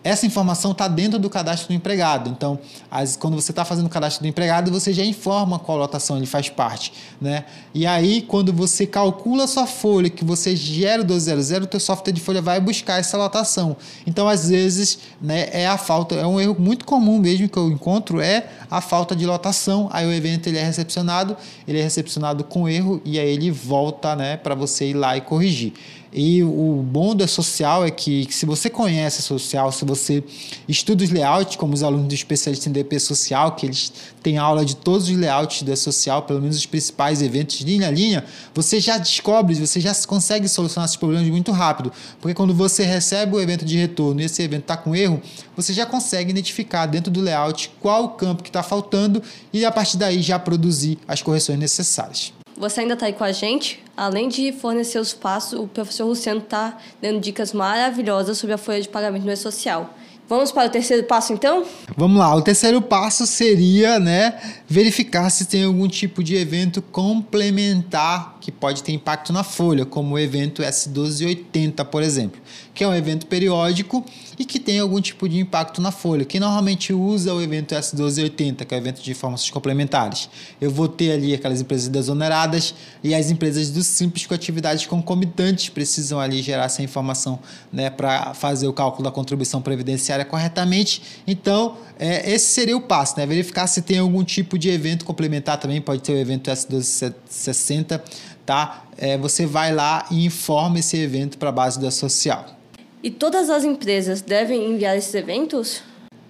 essa 0.05 0.27
informação 0.27 0.73
está 0.73 0.87
dentro 0.87 1.19
do 1.19 1.29
cadastro 1.29 1.69
do 1.69 1.75
empregado. 1.75 2.31
Então, 2.31 2.59
as, 2.91 3.17
quando 3.17 3.35
você 3.35 3.53
está 3.53 3.65
fazendo 3.65 3.87
o 3.87 3.91
cadastro 3.91 4.23
do 4.23 4.29
empregado, 4.29 4.71
você 4.71 4.93
já 4.93 5.05
informa 5.05 5.59
qual 5.59 5.77
lotação 5.77 6.17
ele 6.17 6.27
faz 6.27 6.49
parte. 6.49 6.93
Né? 7.21 7.45
E 7.75 7.87
aí, 7.87 8.23
quando 8.23 8.53
você 8.53 8.87
calcula 8.87 9.45
a 9.45 9.47
sua 9.47 9.67
folha, 9.67 10.09
que 10.09 10.25
você 10.25 10.55
gera 10.55 11.03
o 11.03 11.05
1200, 11.05 11.65
o 11.65 11.67
teu 11.69 11.81
software 11.81 12.13
de 12.13 12.21
folha 12.21 12.41
vai 12.41 12.61
buscar 12.61 12.99
essa 12.99 13.17
lotação. 13.17 13.77
Então, 14.07 14.29
às 14.29 14.49
vezes, 14.49 14.99
né, 15.21 15.49
é 15.53 15.67
a 15.67 15.77
falta, 15.77 16.15
é 16.15 16.27
um 16.27 16.41
erro 16.41 16.57
muito 16.59 16.85
comum 16.85 17.19
mesmo 17.19 17.49
que 17.49 17.59
eu 17.59 17.71
encontro, 17.71 18.21
é 18.21 18.47
a 18.71 18.81
falta 18.81 19.17
de 19.17 19.27
lotação. 19.27 19.89
Aí 19.93 20.07
o 20.07 20.13
evento 20.13 20.47
ele 20.49 20.59
é 20.59 20.65
recepcionado, 20.65 21.37
ele 21.67 21.81
é 21.81 21.83
recepcionado 21.83 22.45
com 22.45 22.69
erro 22.69 23.01
e 23.05 23.19
aí 23.19 23.29
ele 23.29 23.51
volta 23.51 24.15
né, 24.15 24.37
para 24.37 24.55
você 24.55 24.91
ir 24.91 24.95
lá 24.95 25.17
e 25.17 25.21
corrigir. 25.21 25.73
E 26.13 26.43
o 26.43 26.83
bom 26.83 27.15
do 27.15 27.29
social 27.29 27.85
é 27.85 27.91
que, 27.91 28.27
que, 28.27 28.35
se 28.35 28.47
você 28.47 28.71
conhece 28.71 29.21
social, 29.21 29.71
se 29.71 29.85
você 29.85 30.25
estuda 30.67 31.05
os 31.05 31.11
layouts, 31.11 31.57
como 31.57 31.75
os 31.75 31.83
alunos 31.83 32.09
do 32.09 32.15
especialista 32.15 32.69
em 32.69 32.73
DP 32.73 32.99
social, 32.99 33.53
que 33.53 33.67
eles 33.67 33.93
têm 34.23 34.39
aula 34.39 34.65
de 34.65 34.77
todos 34.77 35.09
os 35.09 35.17
layouts 35.17 35.63
do 35.63 35.77
social, 35.77 36.23
pelo 36.23 36.41
menos 36.41 36.57
os 36.57 36.67
principais 36.67 37.21
eventos 37.21 37.61
linha 37.61 37.89
a 37.89 37.91
linha, 37.91 38.25
você 38.55 38.81
já 38.81 38.97
descobre, 38.97 39.55
você 39.55 39.81
já 39.81 39.95
consegue 40.07 40.49
solucionar 40.49 40.87
esses 40.87 40.97
problemas 40.97 41.29
muito 41.29 41.53
rápido. 41.53 41.93
Porque 42.21 42.35
quando 42.35 42.55
você 42.55 42.85
recebe 42.85 43.37
o 43.37 43.41
evento 43.41 43.65
de 43.65 43.77
retorno 43.77 44.21
e 44.21 44.25
esse 44.25 44.43
evento 44.43 44.63
está 44.63 44.77
com 44.77 44.97
erro, 44.97 45.21
você 45.55 45.73
já 45.73 45.85
consegue 45.85 46.31
identificar 46.31 46.87
dentro 46.87 47.11
do 47.13 47.21
layout 47.21 47.71
qual 47.81 48.05
o 48.05 48.09
campo 48.11 48.43
que 48.43 48.49
está 48.49 48.63
faltando 48.63 49.23
e 49.53 49.65
a 49.65 49.71
partir 49.71 49.99
daí 49.99 50.23
já 50.23 50.39
produzir 50.39 50.99
as 51.07 51.21
correções 51.21 51.59
necessárias. 51.59 52.38
Você 52.59 52.81
ainda 52.81 52.95
está 52.95 53.07
aí 53.07 53.13
com 53.13 53.23
a 53.23 53.31
gente? 53.31 53.81
Além 53.97 54.29
de 54.29 54.51
fornecer 54.51 54.99
os 54.99 55.15
passos, 55.15 55.61
o 55.61 55.69
professor 55.69 56.07
Luciano 56.07 56.41
está 56.41 56.77
dando 57.01 57.21
dicas 57.21 57.53
maravilhosas 57.53 58.37
sobre 58.37 58.53
a 58.53 58.59
folha 58.59 58.83
de 58.83 58.89
pagamento 58.89 59.25
no 59.25 59.31
E-Social. 59.31 59.95
Vamos 60.29 60.51
para 60.51 60.67
o 60.67 60.71
terceiro 60.71 61.05
passo, 61.05 61.33
então? 61.33 61.65
Vamos 61.97 62.19
lá. 62.19 62.35
O 62.35 62.43
terceiro 62.43 62.83
passo 62.83 63.27
seria, 63.27 64.01
né, 64.01 64.39
verificar 64.69 65.31
se 65.31 65.47
tem 65.47 65.65
algum 65.65 65.87
tipo 65.89 66.23
de 66.23 66.35
evento 66.35 66.83
complementar 66.83 68.37
que 68.41 68.51
pode 68.51 68.83
ter 68.83 68.93
impacto 68.93 69.33
na 69.33 69.45
folha, 69.45 69.87
como 69.87 70.17
o 70.17 70.19
evento 70.19 70.61
S1280, 70.61 71.85
por 71.85 72.03
exemplo, 72.03 72.41
que 72.79 72.85
é 72.85 72.89
um 72.89 72.95
evento 72.95 73.27
periódico 73.27 74.05
e 74.39 74.45
que 74.45 74.61
tem 74.61 74.79
algum 74.79 75.01
tipo 75.01 75.29
de 75.29 75.37
impacto 75.37 75.83
na 75.83 75.91
folha. 75.91 76.25
Quem 76.25 76.39
normalmente 76.39 76.93
usa 76.93 77.35
o 77.35 77.43
evento 77.43 77.75
S1280, 77.75 78.65
que 78.65 78.73
é 78.73 78.79
o 78.79 78.81
evento 78.81 79.03
de 79.03 79.11
informações 79.11 79.51
complementares, 79.51 80.31
eu 80.61 80.71
vou 80.71 80.87
ter 80.87 81.11
ali 81.11 81.35
aquelas 81.35 81.61
empresas 81.61 81.89
desoneradas 81.89 82.73
e 83.03 83.17
as 83.17 83.33
empresas 83.33 83.71
do 83.71 83.83
simples 83.83 84.27
com 84.27 84.33
atividades 84.33 84.87
concomitantes 84.87 85.69
precisam 85.69 86.21
ali 86.21 86.41
gerar 86.41 86.67
essa 86.67 86.81
informação 86.81 87.41
né, 87.73 87.91
para 87.91 88.33
fazer 88.33 88.69
o 88.69 88.73
cálculo 88.73 89.03
da 89.03 89.11
contribuição 89.11 89.61
previdenciária 89.61 90.25
corretamente. 90.25 91.03
Então, 91.27 91.79
é, 91.99 92.31
esse 92.31 92.47
seria 92.47 92.77
o 92.77 92.81
passo, 92.81 93.19
né? 93.19 93.27
Verificar 93.27 93.67
se 93.67 93.83
tem 93.83 93.99
algum 93.99 94.23
tipo 94.23 94.57
de 94.57 94.69
evento 94.69 95.05
complementar 95.05 95.59
também, 95.59 95.81
pode 95.81 96.01
ter 96.01 96.13
o 96.13 96.17
evento 96.17 96.49
S1260 96.49 98.01
tá? 98.47 98.85
É, 98.97 99.19
você 99.19 99.45
vai 99.45 99.75
lá 99.75 100.07
e 100.11 100.25
informa 100.25 100.79
esse 100.79 100.97
evento 100.97 101.37
para 101.37 101.51
a 101.51 101.53
base 101.53 101.79
da 101.79 101.91
social. 101.91 102.58
E 103.03 103.11
todas 103.11 103.49
as 103.49 103.65
empresas 103.65 104.21
devem 104.21 104.73
enviar 104.73 104.97
esses 104.97 105.15
eventos? 105.15 105.83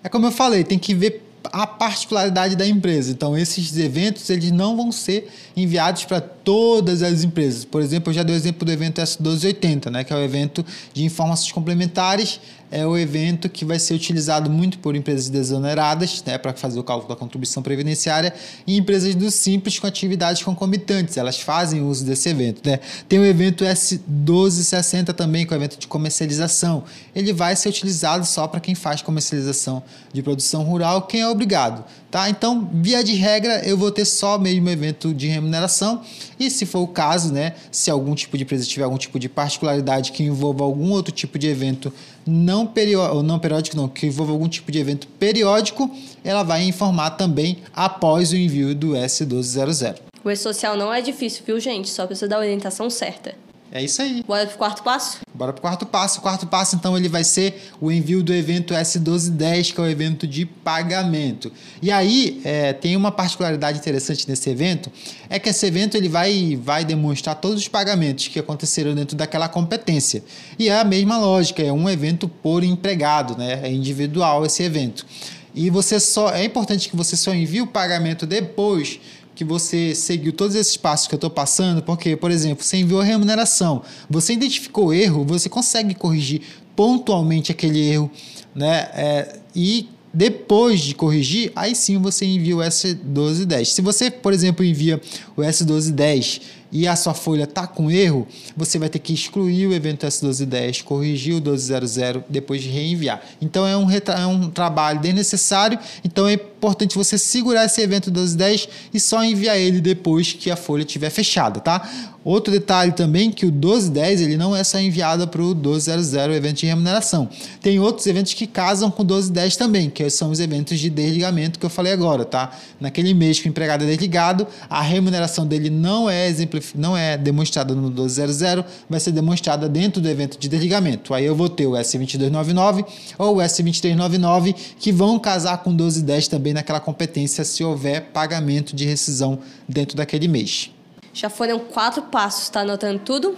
É 0.05 0.09
como 0.09 0.27
eu 0.27 0.33
falei, 0.33 0.65
tem 0.65 0.79
que 0.79 0.95
ver 0.95 1.23
a 1.45 1.67
particularidade 1.67 2.57
da 2.57 2.67
empresa. 2.67 3.11
Então, 3.11 3.37
esses 3.37 3.77
eventos 3.79 4.29
eles 4.29 4.51
não 4.51 4.77
vão 4.77 4.93
ser 4.93 5.29
enviados 5.57 6.05
para 6.05 6.21
todas 6.49 7.03
as 7.03 7.25
empresas. 7.25 7.63
Por 7.63 7.83
exemplo, 7.83 8.09
eu 8.09 8.15
já 8.15 8.23
dei 8.23 8.35
o 8.35 8.39
exemplo 8.39 8.65
do 8.65 8.73
evento 8.73 9.03
S1280, 9.03 9.91
né, 9.91 10.03
que 10.03 10.15
é 10.15 10.17
o 10.17 10.21
evento 10.21 10.65
de 10.95 11.05
informações 11.05 11.53
complementares 11.53 12.41
é 12.71 12.87
o 12.87 12.97
evento 12.97 13.49
que 13.49 13.65
vai 13.65 13.79
ser 13.79 13.95
utilizado 13.95 14.51
muito 14.51 14.79
por 14.79 14.95
empresas 14.95 15.29
desoneradas, 15.29 16.23
né, 16.25 16.37
para 16.37 16.53
fazer 16.53 16.79
o 16.79 16.85
cálculo 16.85 17.09
da 17.09 17.17
contribuição 17.17 17.63
previdenciária, 17.63 18.35
e 18.67 18.77
empresas 18.77 19.15
do 19.15 19.31
Simples 19.31 19.79
com 19.79 19.87
atividades 19.87 20.43
concomitantes. 20.43 21.17
Elas 21.17 21.41
fazem 21.41 21.81
uso 21.81 22.05
desse 22.05 22.29
evento. 22.29 22.69
Né? 22.69 22.79
Tem 23.09 23.19
o 23.19 23.25
evento 23.25 23.65
S1260 23.65 25.15
também, 25.15 25.47
que 25.47 25.55
é 25.55 25.57
o 25.57 25.59
evento 25.59 25.79
de 25.79 25.87
comercialização. 25.87 26.85
Ele 27.15 27.33
vai 27.33 27.57
ser 27.57 27.71
utilizado 27.71 28.27
só 28.27 28.47
para 28.47 28.61
quem 28.61 28.75
faz 28.75 29.01
comercialização 29.01 29.83
de 30.13 30.23
produção 30.23 30.63
rural, 30.63 31.03
quem 31.03 31.23
é 31.23 31.29
obrigado. 31.29 31.85
Tá? 32.11 32.31
Então, 32.31 32.69
via 32.73 33.05
de 33.05 33.15
regra, 33.15 33.61
eu 33.67 33.77
vou 33.77 33.91
ter 33.91 34.07
só 34.07 34.39
mesmo 34.39 34.69
evento 34.71 35.13
de 35.13 35.27
remuneração. 35.27 36.01
E 36.41 36.51
se 36.51 36.65
for 36.65 36.81
o 36.81 36.89
caso, 36.89 37.33
né, 37.33 37.55
se 37.71 37.91
algum 37.91 38.15
tipo 38.15 38.37
de 38.39 38.45
empresa 38.45 38.65
tiver 38.65 38.85
algum 38.85 38.97
tipo 38.97 39.19
de 39.19 39.29
particularidade 39.29 40.13
que 40.13 40.23
envolva 40.23 40.65
algum 40.65 40.91
outro 40.91 41.13
tipo 41.13 41.39
de 41.39 41.49
evento 41.49 41.93
não 42.27 42.67
periódico, 42.67 43.23
não 43.23 43.39
periódico 43.39 43.77
não, 43.77 43.89
que 43.89 44.07
envolva 44.07 44.33
algum 44.33 44.49
tipo 44.49 44.73
de 44.73 44.79
evento 44.79 45.07
periódico, 45.19 45.91
ela 46.25 46.43
vai 46.43 46.65
informar 46.65 47.11
também 47.11 47.59
após 47.75 48.33
o 48.33 48.37
envio 48.37 48.75
do 48.75 48.93
S1200. 48.93 49.97
O 50.25 50.31
E-Social 50.31 50.77
não 50.77 50.93
é 50.93 51.03
difícil, 51.03 51.43
viu, 51.47 51.61
gente? 51.61 51.91
Só 51.91 52.07
precisa 52.07 52.27
dar 52.27 52.37
a 52.37 52.41
orientação 52.41 52.89
certa. 52.89 53.35
É 53.71 53.83
isso 53.83 54.01
aí. 54.01 54.25
Bora 54.27 54.47
pro 54.47 54.57
quarto 54.57 54.83
passo? 54.83 55.19
Bora 55.39 55.53
pro 55.53 55.63
quarto 55.63 55.87
passo. 55.87 56.19
O 56.19 56.23
quarto 56.23 56.49
passo, 56.49 56.75
então, 56.75 56.99
ele 56.99 57.09
vai 57.09 57.23
ser 57.23 57.71
o 57.81 57.93
envio 57.93 58.25
do 58.25 58.35
evento 58.35 58.75
S1210, 58.75 59.73
que 59.73 59.81
é 59.81 59.85
o 59.85 59.87
evento 59.87 60.27
de 60.27 60.45
pagamento. 60.45 61.53
E 61.81 61.93
aí, 61.93 62.41
é, 62.45 62.73
tem 62.73 62.97
uma 62.97 63.13
particularidade 63.13 63.79
interessante 63.79 64.29
nesse 64.29 64.51
evento, 64.51 64.91
é 65.31 65.39
que 65.39 65.49
esse 65.49 65.65
evento 65.65 65.97
ele 65.97 66.09
vai, 66.09 66.59
vai 66.61 66.85
demonstrar 66.85 67.37
todos 67.37 67.61
os 67.61 67.69
pagamentos 67.69 68.27
que 68.27 68.41
aconteceram 68.41 68.97
dentro 68.97 69.17
daquela 69.17 69.49
competência. 69.49 70.25
E 70.59 70.69
é 70.69 70.81
a 70.81 70.83
mesma 70.83 71.19
lógica, 71.19 71.63
é 71.63 71.73
um 71.73 71.89
evento 71.89 72.27
por 72.29 72.65
empregado, 72.65 73.39
né? 73.39 73.61
É 73.63 73.71
individual 73.71 74.45
esse 74.45 74.65
evento. 74.65 75.07
E 75.55 75.71
você 75.71 76.01
só 76.01 76.31
é 76.31 76.45
importante 76.45 76.89
que 76.89 76.97
você 76.97 77.17
só 77.17 77.33
envie 77.33 77.61
o 77.61 77.67
pagamento 77.67 78.27
depois 78.27 79.01
que 79.39 79.45
você 79.45 79.95
seguiu 79.95 80.33
todos 80.33 80.57
esses 80.57 80.77
passos 80.77 81.07
que 81.07 81.15
eu 81.15 81.17
estou 81.17 81.31
passando, 81.31 81.81
porque, 81.81 82.17
por 82.17 82.29
exemplo, 82.29 82.65
você 82.65 82.79
enviou 82.79 83.01
a 83.01 83.05
remuneração, 83.05 83.83
você 84.11 84.33
identificou 84.33 84.87
o 84.87 84.93
erro, 84.93 85.25
você 85.25 85.49
consegue 85.49 85.95
corrigir 85.95 86.43
pontualmente 86.75 87.53
aquele 87.53 87.79
erro, 87.79 88.11
né? 88.53 88.91
É, 88.95 89.39
e 89.55 89.89
depois 90.13 90.81
de 90.81 90.93
corrigir, 90.93 91.53
aí 91.55 91.73
sim 91.77 91.99
você 91.99 92.27
envia 92.27 92.57
o 92.57 92.59
S1210. 92.59 93.65
Se 93.67 93.81
você, 93.81 94.11
por 94.11 94.33
exemplo, 94.33 94.65
envia 94.65 95.01
o 95.37 95.43
S1210 95.43 96.41
e 96.71 96.87
a 96.87 96.95
sua 96.97 97.15
folha 97.15 97.45
está 97.45 97.67
com 97.67 97.91
erro, 97.91 98.27
você 98.57 98.79
vai 98.79 98.89
ter 98.89 98.99
que 98.99 99.13
excluir 99.13 99.67
o 99.67 99.73
evento 99.73 100.07
S1210, 100.07 100.83
corrigir 100.83 101.35
o 101.35 101.41
1200, 101.41 102.23
depois 102.29 102.63
de 102.63 102.69
reenviar. 102.69 103.23
Então 103.41 103.67
é 103.67 103.77
um, 103.77 103.91
é 103.91 104.27
um 104.27 104.51
trabalho 104.51 105.01
desnecessário, 105.01 105.79
então 106.05 106.27
é 106.27 106.35
importante 106.35 106.97
você 106.97 107.17
segurar 107.17 107.65
esse 107.65 107.81
evento 107.81 108.07
1210 108.07 108.69
e 108.93 109.01
só 109.01 109.25
enviar 109.25 109.57
ele 109.57 109.81
depois 109.81 110.33
que 110.33 110.51
a 110.51 110.57
folha 110.57 110.83
estiver 110.83 111.11
fechada, 111.11 111.61
tá? 111.61 111.89
Outro 112.25 112.53
detalhe 112.53 112.93
também 112.93 113.31
que 113.31 113.47
o 113.47 113.49
1210 113.51 114.21
ele 114.21 114.37
não 114.37 114.55
é 114.55 114.63
só 114.63 114.79
enviado 114.79 115.27
para 115.29 115.41
o 115.41 115.55
1200, 115.55 116.13
o 116.13 116.33
evento 116.33 116.57
de 116.59 116.67
remuneração. 116.67 117.29
Tem 117.63 117.79
outros 117.79 118.07
eventos 118.07 118.35
que 118.35 118.47
casam 118.47 118.91
com 118.91 119.03
o 119.03 119.07
1210 119.07 119.57
também, 119.57 119.89
que 119.89 120.11
são 120.11 120.31
os 120.31 120.41
eventos 120.41 120.79
de 120.79 120.91
desligamento 120.91 121.59
que 121.59 121.65
eu 121.65 121.71
falei 121.71 121.93
agora, 121.93 122.25
tá? 122.27 122.51
Naquele 122.79 123.15
mês 123.15 123.41
que 123.41 123.49
o 123.49 123.51
empregado 123.51 123.85
é 123.85 123.87
desligado, 123.87 124.47
a 124.69 124.83
remuneração 124.83 125.47
dele 125.47 125.71
não 125.71 126.11
é 126.11 126.29
não 126.75 126.97
é 126.97 127.17
demonstrada 127.17 127.75
no 127.75 127.83
1200, 127.89 128.65
vai 128.89 129.01
ser 129.01 129.13
demonstrada 129.13 129.69
dentro 129.69 130.01
do 130.01 130.09
evento 130.09 130.39
de 130.39 130.49
desligamento. 130.49 131.15
Aí 131.15 131.25
eu 131.25 131.35
vou 131.35 131.49
ter 131.49 131.67
o 131.67 131.73
S2299 131.73 132.85
ou 133.19 133.37
o 133.37 133.39
S2399 133.39 134.55
que 134.79 134.93
vão 134.93 135.19
casar 135.19 135.59
com 135.59 135.71
o 135.71 135.73
1210 135.73 136.29
também 136.29 136.53
naquela 136.53 136.81
competência 136.81 137.45
se 137.45 137.63
houver 137.65 138.07
pagamento 138.13 138.75
de 138.75 138.85
rescisão 138.85 139.39
dentro 139.69 139.97
daquele 139.97 140.29
mês. 140.29 140.71
Já 141.13 141.29
foram 141.29 141.59
quatro 141.59 142.03
passos, 142.03 142.49
tá 142.49 142.61
anotando 142.61 143.01
tudo? 143.01 143.37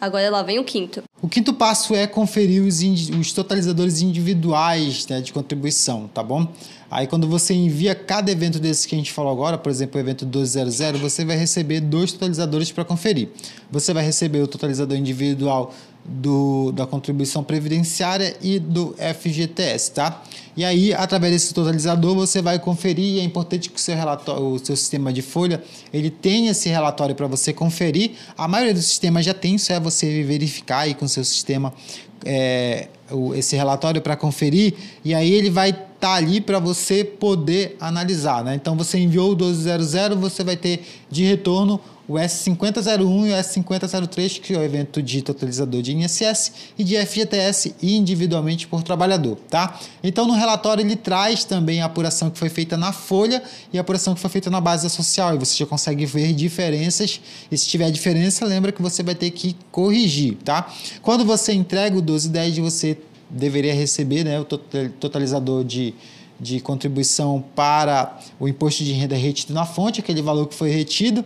Agora 0.00 0.28
lá 0.30 0.42
vem 0.42 0.58
o 0.58 0.64
quinto. 0.64 1.02
O 1.22 1.28
quinto 1.28 1.54
passo 1.54 1.94
é 1.94 2.06
conferir 2.06 2.62
os, 2.62 2.80
os 3.18 3.32
totalizadores 3.32 4.02
individuais 4.02 5.06
né, 5.06 5.20
de 5.20 5.32
contribuição, 5.32 6.08
tá 6.12 6.22
bom? 6.22 6.46
Aí 6.90 7.06
quando 7.06 7.26
você 7.26 7.54
envia 7.54 7.94
cada 7.94 8.30
evento 8.30 8.60
desse 8.60 8.86
que 8.86 8.94
a 8.94 8.98
gente 8.98 9.12
falou 9.12 9.32
agora, 9.32 9.56
por 9.56 9.70
exemplo, 9.70 9.98
o 9.98 10.00
evento 10.00 10.24
1200, 10.24 11.00
você 11.00 11.24
vai 11.24 11.36
receber 11.36 11.80
dois 11.80 12.12
totalizadores 12.12 12.70
para 12.70 12.84
conferir. 12.84 13.30
Você 13.70 13.92
vai 13.92 14.04
receber 14.04 14.42
o 14.42 14.46
totalizador 14.46 14.96
individual 14.96 15.74
do, 16.04 16.70
da 16.72 16.86
contribuição 16.86 17.42
previdenciária 17.42 18.36
e 18.42 18.58
do 18.58 18.94
FGTS, 18.98 19.92
tá? 19.92 20.22
E 20.56 20.64
aí, 20.64 20.92
através 20.92 21.32
desse 21.32 21.54
totalizador, 21.54 22.14
você 22.14 22.40
vai 22.40 22.58
conferir. 22.58 23.20
É 23.20 23.24
importante 23.24 23.70
que 23.70 23.76
o 23.76 23.80
seu, 23.80 23.96
relatório, 23.96 24.44
o 24.44 24.58
seu 24.58 24.76
sistema 24.76 25.12
de 25.12 25.22
folha 25.22 25.62
ele 25.92 26.10
tenha 26.10 26.52
esse 26.52 26.68
relatório 26.68 27.14
para 27.14 27.26
você 27.26 27.52
conferir. 27.52 28.12
A 28.36 28.46
maioria 28.46 28.74
dos 28.74 28.84
sistemas 28.84 29.24
já 29.24 29.34
tem, 29.34 29.56
isso 29.56 29.72
é 29.72 29.80
você 29.80 30.22
verificar 30.22 30.80
aí 30.80 30.94
com 30.94 31.06
o 31.06 31.08
seu 31.08 31.24
sistema 31.24 31.72
é, 32.24 32.88
esse 33.34 33.56
relatório 33.56 34.00
para 34.00 34.16
conferir. 34.16 34.74
E 35.04 35.14
aí 35.14 35.32
ele 35.32 35.50
vai 35.50 35.70
estar 35.70 35.86
tá 35.98 36.14
ali 36.14 36.40
para 36.40 36.58
você 36.58 37.02
poder 37.02 37.76
analisar, 37.80 38.44
né? 38.44 38.54
Então, 38.54 38.76
você 38.76 38.98
enviou 38.98 39.32
o 39.32 39.36
1200, 39.36 40.16
você 40.18 40.44
vai 40.44 40.56
ter 40.56 40.84
de 41.10 41.24
retorno 41.24 41.80
o 42.06 42.14
S5001 42.14 43.26
e 43.26 43.32
o 43.32 43.36
S5003, 43.36 44.40
que 44.40 44.54
é 44.54 44.58
o 44.58 44.62
evento 44.62 45.02
de 45.02 45.22
totalizador 45.22 45.80
de 45.80 45.92
INSS 45.92 46.52
e 46.78 46.84
de 46.84 46.96
FGTS 46.96 47.74
individualmente 47.82 48.66
por 48.66 48.82
trabalhador, 48.82 49.36
tá? 49.48 49.78
Então, 50.02 50.26
no 50.26 50.34
relatório 50.34 50.82
ele 50.82 50.96
traz 50.96 51.44
também 51.44 51.80
a 51.80 51.86
apuração 51.86 52.30
que 52.30 52.38
foi 52.38 52.48
feita 52.48 52.76
na 52.76 52.92
folha 52.92 53.42
e 53.72 53.78
a 53.78 53.80
apuração 53.80 54.14
que 54.14 54.20
foi 54.20 54.30
feita 54.30 54.50
na 54.50 54.60
base 54.60 54.88
social, 54.90 55.34
e 55.34 55.38
você 55.38 55.56
já 55.56 55.66
consegue 55.66 56.04
ver 56.04 56.32
diferenças, 56.34 57.20
e 57.50 57.56
se 57.56 57.66
tiver 57.66 57.90
diferença, 57.90 58.44
lembra 58.44 58.70
que 58.70 58.82
você 58.82 59.02
vai 59.02 59.14
ter 59.14 59.30
que 59.30 59.56
corrigir, 59.70 60.36
tá? 60.44 60.70
Quando 61.00 61.24
você 61.24 61.52
entrega 61.52 61.94
o 61.94 62.02
1210, 62.02 62.58
você 62.58 62.98
deveria 63.30 63.74
receber, 63.74 64.24
né, 64.24 64.38
o 64.38 64.44
totalizador 64.44 65.64
de 65.64 65.94
de 66.38 66.60
contribuição 66.60 67.42
para 67.54 68.18
o 68.40 68.48
imposto 68.48 68.82
de 68.82 68.92
renda 68.92 69.14
retido 69.14 69.54
na 69.54 69.64
fonte, 69.64 70.00
aquele 70.00 70.20
valor 70.20 70.48
que 70.48 70.54
foi 70.54 70.68
retido, 70.68 71.24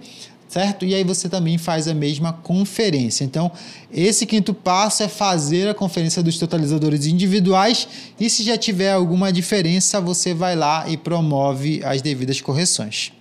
certo? 0.48 0.84
E 0.84 0.94
aí 0.94 1.04
você 1.04 1.28
também 1.28 1.58
faz 1.58 1.86
a 1.86 1.94
mesma 1.94 2.32
conferência. 2.32 3.22
Então, 3.22 3.52
esse 3.92 4.24
quinto 4.26 4.54
passo 4.54 5.02
é 5.02 5.08
fazer 5.08 5.68
a 5.68 5.74
conferência 5.74 6.22
dos 6.22 6.38
totalizadores 6.38 7.06
individuais 7.06 7.86
e 8.18 8.28
se 8.30 8.42
já 8.42 8.56
tiver 8.56 8.92
alguma 8.92 9.32
diferença, 9.32 10.00
você 10.00 10.32
vai 10.32 10.56
lá 10.56 10.88
e 10.88 10.96
promove 10.96 11.82
as 11.84 12.00
devidas 12.00 12.40
correções. 12.40 13.12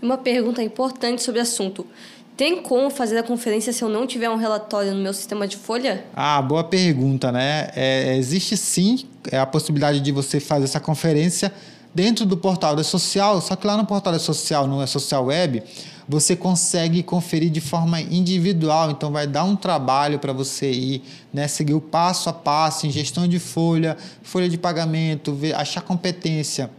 Uma 0.00 0.16
pergunta 0.16 0.62
importante 0.62 1.22
sobre 1.22 1.40
o 1.40 1.42
assunto. 1.42 1.84
Tem 2.36 2.62
como 2.62 2.88
fazer 2.88 3.18
a 3.18 3.22
conferência 3.24 3.72
se 3.72 3.82
eu 3.82 3.88
não 3.88 4.06
tiver 4.06 4.30
um 4.30 4.36
relatório 4.36 4.94
no 4.94 5.02
meu 5.02 5.12
sistema 5.12 5.48
de 5.48 5.56
folha? 5.56 6.04
Ah, 6.14 6.40
boa 6.40 6.62
pergunta, 6.62 7.32
né? 7.32 7.68
É, 7.74 8.16
existe 8.16 8.56
sim 8.56 9.00
a 9.32 9.44
possibilidade 9.44 9.98
de 9.98 10.12
você 10.12 10.38
fazer 10.38 10.66
essa 10.66 10.78
conferência 10.78 11.52
dentro 11.92 12.24
do 12.24 12.36
portal 12.36 12.76
da 12.76 12.84
Social, 12.84 13.40
só 13.40 13.56
que 13.56 13.66
lá 13.66 13.76
no 13.76 13.84
portal 13.84 14.12
da 14.12 14.20
Social, 14.20 14.68
no 14.68 14.80
é 14.80 14.86
Social 14.86 15.24
Web, 15.24 15.64
você 16.08 16.34
consegue 16.34 17.02
conferir 17.02 17.50
de 17.50 17.60
forma 17.60 18.00
individual, 18.00 18.90
então 18.90 19.12
vai 19.12 19.26
dar 19.26 19.44
um 19.44 19.54
trabalho 19.54 20.18
para 20.18 20.32
você 20.32 20.70
ir, 20.70 21.02
né, 21.32 21.46
seguir 21.46 21.74
o 21.74 21.80
passo 21.80 22.30
a 22.30 22.32
passo 22.32 22.86
em 22.86 22.90
gestão 22.90 23.28
de 23.28 23.38
folha, 23.38 23.96
folha 24.22 24.48
de 24.48 24.56
pagamento, 24.56 25.34
ver, 25.34 25.54
achar 25.54 25.82
competência. 25.82 26.70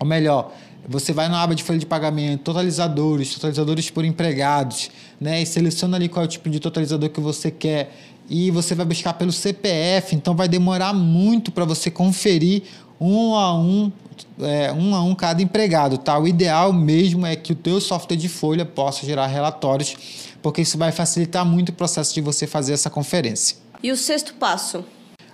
Ou 0.00 0.06
melhor, 0.06 0.52
você 0.88 1.12
vai 1.12 1.28
na 1.28 1.42
aba 1.42 1.54
de 1.54 1.62
folha 1.62 1.78
de 1.78 1.86
pagamento, 1.86 2.42
totalizadores, 2.42 3.34
totalizadores 3.34 3.90
por 3.90 4.04
empregados, 4.04 4.90
né? 5.20 5.42
E 5.42 5.46
seleciona 5.46 5.96
ali 5.96 6.08
qual 6.08 6.22
é 6.22 6.26
o 6.26 6.28
tipo 6.28 6.48
de 6.48 6.58
totalizador 6.60 7.10
que 7.10 7.20
você 7.20 7.50
quer 7.50 7.94
e 8.28 8.50
você 8.50 8.74
vai 8.74 8.86
buscar 8.86 9.14
pelo 9.14 9.32
CPF, 9.32 10.14
então 10.14 10.34
vai 10.34 10.48
demorar 10.48 10.94
muito 10.94 11.52
para 11.52 11.64
você 11.64 11.90
conferir 11.90 12.62
um 13.00 13.34
a 13.34 13.54
um, 13.54 13.92
é, 14.40 14.72
um 14.72 14.94
a 14.94 15.02
um 15.02 15.14
cada 15.14 15.42
empregado, 15.42 15.98
tá? 15.98 16.18
O 16.18 16.26
ideal 16.26 16.72
mesmo 16.72 17.26
é 17.26 17.36
que 17.36 17.52
o 17.52 17.56
teu 17.56 17.80
software 17.80 18.16
de 18.16 18.28
folha 18.28 18.64
possa 18.64 19.04
gerar 19.06 19.26
relatórios, 19.26 19.96
porque 20.42 20.62
isso 20.62 20.78
vai 20.78 20.92
facilitar 20.92 21.44
muito 21.44 21.70
o 21.70 21.72
processo 21.72 22.14
de 22.14 22.20
você 22.20 22.46
fazer 22.46 22.72
essa 22.72 22.90
conferência. 22.90 23.56
E 23.82 23.90
o 23.90 23.96
sexto 23.96 24.34
passo? 24.34 24.84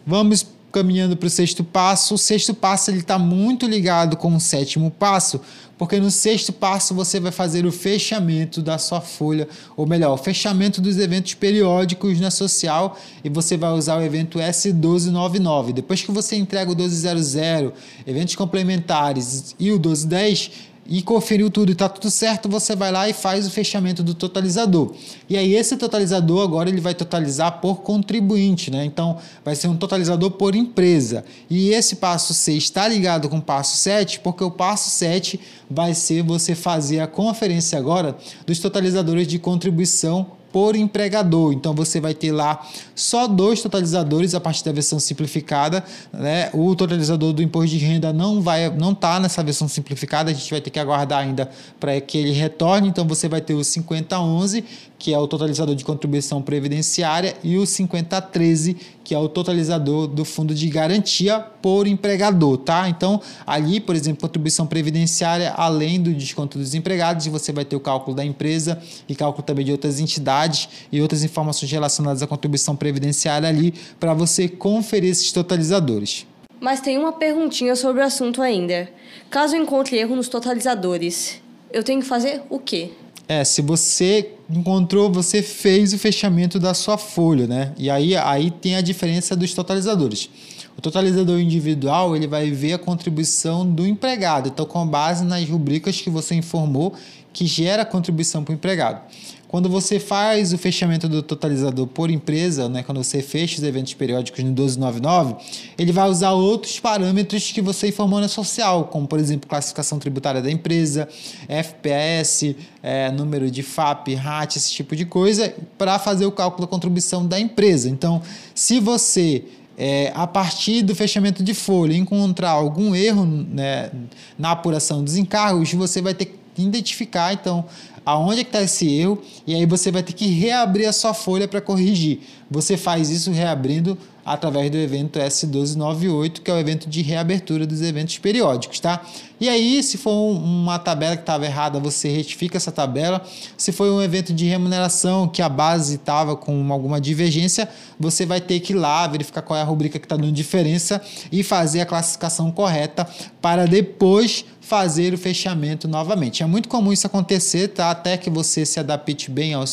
Vamos 0.06 0.46
caminhando 0.72 1.16
para 1.16 1.26
o 1.26 1.30
sexto 1.30 1.62
passo. 1.62 2.14
O 2.14 2.18
sexto 2.18 2.54
passo 2.54 2.90
ele 2.90 3.00
está 3.00 3.18
muito 3.18 3.66
ligado 3.66 4.16
com 4.16 4.34
o 4.34 4.40
sétimo 4.40 4.90
passo, 4.90 5.40
porque 5.80 5.98
no 5.98 6.10
sexto 6.10 6.52
passo 6.52 6.94
você 6.94 7.18
vai 7.18 7.32
fazer 7.32 7.64
o 7.64 7.72
fechamento 7.72 8.60
da 8.60 8.76
sua 8.76 9.00
folha, 9.00 9.48
ou 9.74 9.86
melhor, 9.86 10.12
o 10.12 10.16
fechamento 10.18 10.78
dos 10.78 10.98
eventos 10.98 11.32
periódicos 11.32 12.20
na 12.20 12.30
social 12.30 12.98
e 13.24 13.30
você 13.30 13.56
vai 13.56 13.72
usar 13.72 13.96
o 13.96 14.02
evento 14.02 14.38
S1299. 14.38 15.72
Depois 15.72 16.02
que 16.02 16.12
você 16.12 16.36
entrega 16.36 16.70
o 16.70 16.76
1200, 16.76 17.72
eventos 18.06 18.36
complementares 18.36 19.56
e 19.58 19.70
o 19.70 19.76
1210, 19.76 20.50
e 20.90 21.00
conferiu 21.02 21.48
tudo 21.48 21.68
e 21.68 21.72
está 21.72 21.88
tudo 21.88 22.10
certo, 22.10 22.48
você 22.48 22.74
vai 22.74 22.90
lá 22.90 23.08
e 23.08 23.12
faz 23.12 23.46
o 23.46 23.50
fechamento 23.50 24.02
do 24.02 24.12
totalizador. 24.12 24.92
E 25.28 25.36
aí 25.36 25.54
esse 25.54 25.76
totalizador 25.76 26.42
agora 26.42 26.68
ele 26.68 26.80
vai 26.80 26.94
totalizar 26.94 27.60
por 27.60 27.82
contribuinte, 27.82 28.72
né? 28.72 28.84
Então 28.84 29.16
vai 29.44 29.54
ser 29.54 29.68
um 29.68 29.76
totalizador 29.76 30.32
por 30.32 30.56
empresa. 30.56 31.24
E 31.48 31.70
esse 31.70 31.96
passo 31.96 32.34
6 32.34 32.64
está 32.64 32.88
ligado 32.88 33.28
com 33.28 33.38
o 33.38 33.42
passo 33.42 33.76
7, 33.76 34.18
porque 34.18 34.42
o 34.42 34.50
passo 34.50 34.90
7 34.90 35.38
vai 35.70 35.94
ser 35.94 36.24
você 36.24 36.56
fazer 36.56 36.98
a 36.98 37.06
conferência 37.06 37.78
agora 37.78 38.16
dos 38.44 38.58
totalizadores 38.58 39.28
de 39.28 39.38
contribuição 39.38 40.39
por 40.52 40.76
empregador. 40.76 41.52
Então 41.52 41.74
você 41.74 42.00
vai 42.00 42.14
ter 42.14 42.32
lá 42.32 42.66
só 42.94 43.26
dois 43.26 43.62
totalizadores 43.62 44.34
a 44.34 44.40
partir 44.40 44.64
da 44.64 44.72
versão 44.72 44.98
simplificada, 44.98 45.84
né? 46.12 46.50
O 46.52 46.74
totalizador 46.74 47.32
do 47.32 47.42
imposto 47.42 47.70
de 47.70 47.78
renda 47.78 48.12
não 48.12 48.40
vai 48.40 48.70
não 48.70 48.94
tá 48.94 49.20
nessa 49.20 49.42
versão 49.42 49.68
simplificada, 49.68 50.30
a 50.30 50.34
gente 50.34 50.50
vai 50.50 50.60
ter 50.60 50.70
que 50.70 50.78
aguardar 50.78 51.20
ainda 51.20 51.50
para 51.78 52.00
que 52.00 52.18
ele 52.18 52.32
retorne. 52.32 52.88
Então 52.88 53.06
você 53.06 53.28
vai 53.28 53.40
ter 53.40 53.54
o 53.54 53.64
5011, 53.64 54.64
que 55.00 55.14
é 55.14 55.18
o 55.18 55.26
totalizador 55.26 55.74
de 55.74 55.82
contribuição 55.82 56.42
previdenciária, 56.42 57.34
e 57.42 57.56
o 57.56 57.64
5013, 57.64 58.76
que 59.02 59.14
é 59.14 59.18
o 59.18 59.30
totalizador 59.30 60.06
do 60.06 60.26
fundo 60.26 60.54
de 60.54 60.68
garantia 60.68 61.40
por 61.40 61.86
empregador, 61.86 62.58
tá? 62.58 62.86
Então, 62.86 63.18
ali, 63.46 63.80
por 63.80 63.96
exemplo, 63.96 64.20
contribuição 64.20 64.66
previdenciária, 64.66 65.54
além 65.56 65.98
do 66.00 66.12
desconto 66.12 66.58
dos 66.58 66.74
empregados, 66.74 67.26
você 67.28 67.50
vai 67.50 67.64
ter 67.64 67.76
o 67.76 67.80
cálculo 67.80 68.14
da 68.14 68.22
empresa 68.22 68.78
e 69.08 69.14
cálculo 69.14 69.42
também 69.42 69.64
de 69.64 69.72
outras 69.72 69.98
entidades 69.98 70.68
e 70.92 71.00
outras 71.00 71.24
informações 71.24 71.72
relacionadas 71.72 72.22
à 72.22 72.26
contribuição 72.26 72.76
previdenciária 72.76 73.48
ali 73.48 73.72
para 73.98 74.12
você 74.12 74.48
conferir 74.48 75.10
esses 75.10 75.32
totalizadores. 75.32 76.26
Mas 76.60 76.82
tem 76.82 76.98
uma 76.98 77.12
perguntinha 77.12 77.74
sobre 77.74 78.02
o 78.02 78.04
assunto 78.04 78.42
ainda. 78.42 78.86
Caso 79.30 79.56
encontre 79.56 79.96
erro 79.96 80.14
nos 80.14 80.28
totalizadores, 80.28 81.40
eu 81.72 81.82
tenho 81.82 82.02
que 82.02 82.06
fazer 82.06 82.42
o 82.50 82.58
quê? 82.58 82.90
É, 83.26 83.44
se 83.44 83.62
você 83.62 84.34
encontrou, 84.52 85.10
você 85.10 85.42
fez 85.42 85.92
o 85.92 85.98
fechamento 85.98 86.58
da 86.58 86.74
sua 86.74 86.98
folha, 86.98 87.46
né? 87.46 87.72
E 87.78 87.88
aí, 87.90 88.16
aí 88.16 88.50
tem 88.50 88.76
a 88.76 88.80
diferença 88.80 89.36
dos 89.36 89.54
totalizadores. 89.54 90.28
O 90.76 90.80
totalizador 90.80 91.40
individual 91.40 92.16
ele 92.16 92.26
vai 92.26 92.50
ver 92.50 92.72
a 92.72 92.78
contribuição 92.78 93.66
do 93.66 93.86
empregado, 93.86 94.48
então 94.48 94.64
com 94.64 94.86
base 94.86 95.24
nas 95.24 95.48
rubricas 95.48 96.00
que 96.00 96.08
você 96.08 96.34
informou 96.34 96.94
que 97.32 97.46
gera 97.46 97.84
contribuição 97.84 98.42
para 98.42 98.52
o 98.52 98.54
empregado. 98.54 99.02
Quando 99.50 99.68
você 99.68 99.98
faz 99.98 100.52
o 100.52 100.58
fechamento 100.58 101.08
do 101.08 101.24
totalizador 101.24 101.84
por 101.88 102.08
empresa, 102.08 102.68
né, 102.68 102.84
quando 102.84 103.02
você 103.02 103.20
fecha 103.20 103.56
os 103.56 103.64
eventos 103.64 103.92
periódicos 103.94 104.38
no 104.44 104.50
1299, 104.50 105.34
ele 105.76 105.90
vai 105.90 106.08
usar 106.08 106.30
outros 106.30 106.78
parâmetros 106.78 107.50
que 107.50 107.60
você 107.60 107.88
informou 107.88 108.20
na 108.20 108.28
social, 108.28 108.84
como 108.84 109.08
por 109.08 109.18
exemplo 109.18 109.50
classificação 109.50 109.98
tributária 109.98 110.40
da 110.40 110.48
empresa, 110.48 111.08
FPS, 111.48 112.54
é, 112.80 113.10
número 113.10 113.50
de 113.50 113.64
FAP, 113.64 114.14
RAT, 114.14 114.54
esse 114.54 114.70
tipo 114.70 114.94
de 114.94 115.04
coisa, 115.04 115.52
para 115.76 115.98
fazer 115.98 116.26
o 116.26 116.30
cálculo 116.30 116.64
da 116.64 116.70
contribuição 116.70 117.26
da 117.26 117.40
empresa. 117.40 117.88
Então, 117.90 118.22
se 118.54 118.78
você 118.78 119.42
é, 119.76 120.12
a 120.14 120.28
partir 120.28 120.82
do 120.82 120.94
fechamento 120.94 121.42
de 121.42 121.54
folha, 121.54 121.96
encontrar 121.96 122.50
algum 122.50 122.94
erro 122.94 123.26
né, 123.26 123.90
na 124.38 124.52
apuração 124.52 125.02
dos 125.02 125.16
encargos, 125.16 125.72
você 125.72 126.00
vai 126.00 126.14
ter 126.14 126.26
que 126.26 126.40
identificar 126.66 127.32
então 127.32 127.64
aonde 128.04 128.40
é 128.40 128.44
que 128.44 128.50
está 128.50 128.62
esse 128.62 128.88
erro 128.88 129.22
e 129.46 129.54
aí 129.54 129.66
você 129.66 129.90
vai 129.90 130.02
ter 130.02 130.12
que 130.12 130.26
reabrir 130.26 130.86
a 130.86 130.92
sua 130.92 131.14
folha 131.14 131.46
para 131.46 131.60
corrigir. 131.60 132.20
Você 132.50 132.76
faz 132.76 133.10
isso 133.10 133.30
reabrindo 133.30 133.96
através 134.24 134.70
do 134.70 134.76
evento 134.76 135.18
S1298, 135.18 136.40
que 136.40 136.50
é 136.50 136.54
o 136.54 136.58
evento 136.58 136.88
de 136.88 137.02
reabertura 137.02 137.66
dos 137.66 137.80
eventos 137.82 138.18
periódicos, 138.18 138.78
tá? 138.78 139.02
E 139.40 139.48
aí, 139.48 139.82
se 139.82 139.96
for 139.96 140.12
uma 140.12 140.78
tabela 140.78 141.16
que 141.16 141.22
estava 141.22 141.46
errada, 141.46 141.80
você 141.80 142.08
retifica 142.08 142.56
essa 142.56 142.70
tabela. 142.70 143.22
Se 143.56 143.72
foi 143.72 143.90
um 143.90 144.02
evento 144.02 144.32
de 144.32 144.44
remuneração 144.44 145.26
que 145.26 145.40
a 145.40 145.48
base 145.48 145.96
estava 145.96 146.36
com 146.36 146.72
alguma 146.72 147.00
divergência, 147.00 147.68
você 147.98 148.26
vai 148.26 148.40
ter 148.40 148.60
que 148.60 148.72
ir 148.72 148.76
lá 148.76 149.06
verificar 149.06 149.42
qual 149.42 149.58
é 149.58 149.62
a 149.62 149.64
rubrica 149.64 149.98
que 149.98 150.04
está 150.04 150.16
dando 150.16 150.32
diferença 150.32 151.00
e 151.32 151.42
fazer 151.42 151.80
a 151.80 151.86
classificação 151.86 152.50
correta 152.50 153.08
para 153.40 153.66
depois 153.66 154.44
fazer 154.70 155.12
o 155.12 155.18
fechamento 155.18 155.88
novamente. 155.88 156.44
É 156.44 156.46
muito 156.46 156.68
comum 156.68 156.92
isso 156.92 157.04
acontecer, 157.04 157.66
tá? 157.66 157.90
Até 157.90 158.16
que 158.16 158.30
você 158.30 158.64
se 158.64 158.78
adapte 158.78 159.28
bem 159.28 159.52
ao, 159.52 159.64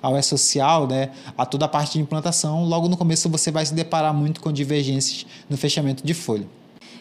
ao 0.00 0.16
E-Social, 0.16 0.86
né? 0.86 1.10
A 1.36 1.44
toda 1.44 1.64
a 1.64 1.68
parte 1.68 1.94
de 1.94 2.00
implantação. 2.00 2.64
Logo 2.64 2.88
no 2.88 2.96
começo 2.96 3.28
você 3.28 3.50
vai 3.50 3.66
se 3.66 3.74
deparar 3.74 4.14
muito 4.14 4.40
com 4.40 4.52
divergências 4.52 5.26
no 5.50 5.56
fechamento 5.56 6.06
de 6.06 6.14
folha. 6.14 6.46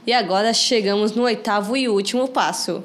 E 0.08 0.12
agora 0.12 0.51
chegamos 0.55 1.12
no 1.12 1.21
oitavo 1.21 1.77
e 1.77 1.88
último 1.88 2.27
passo. 2.27 2.84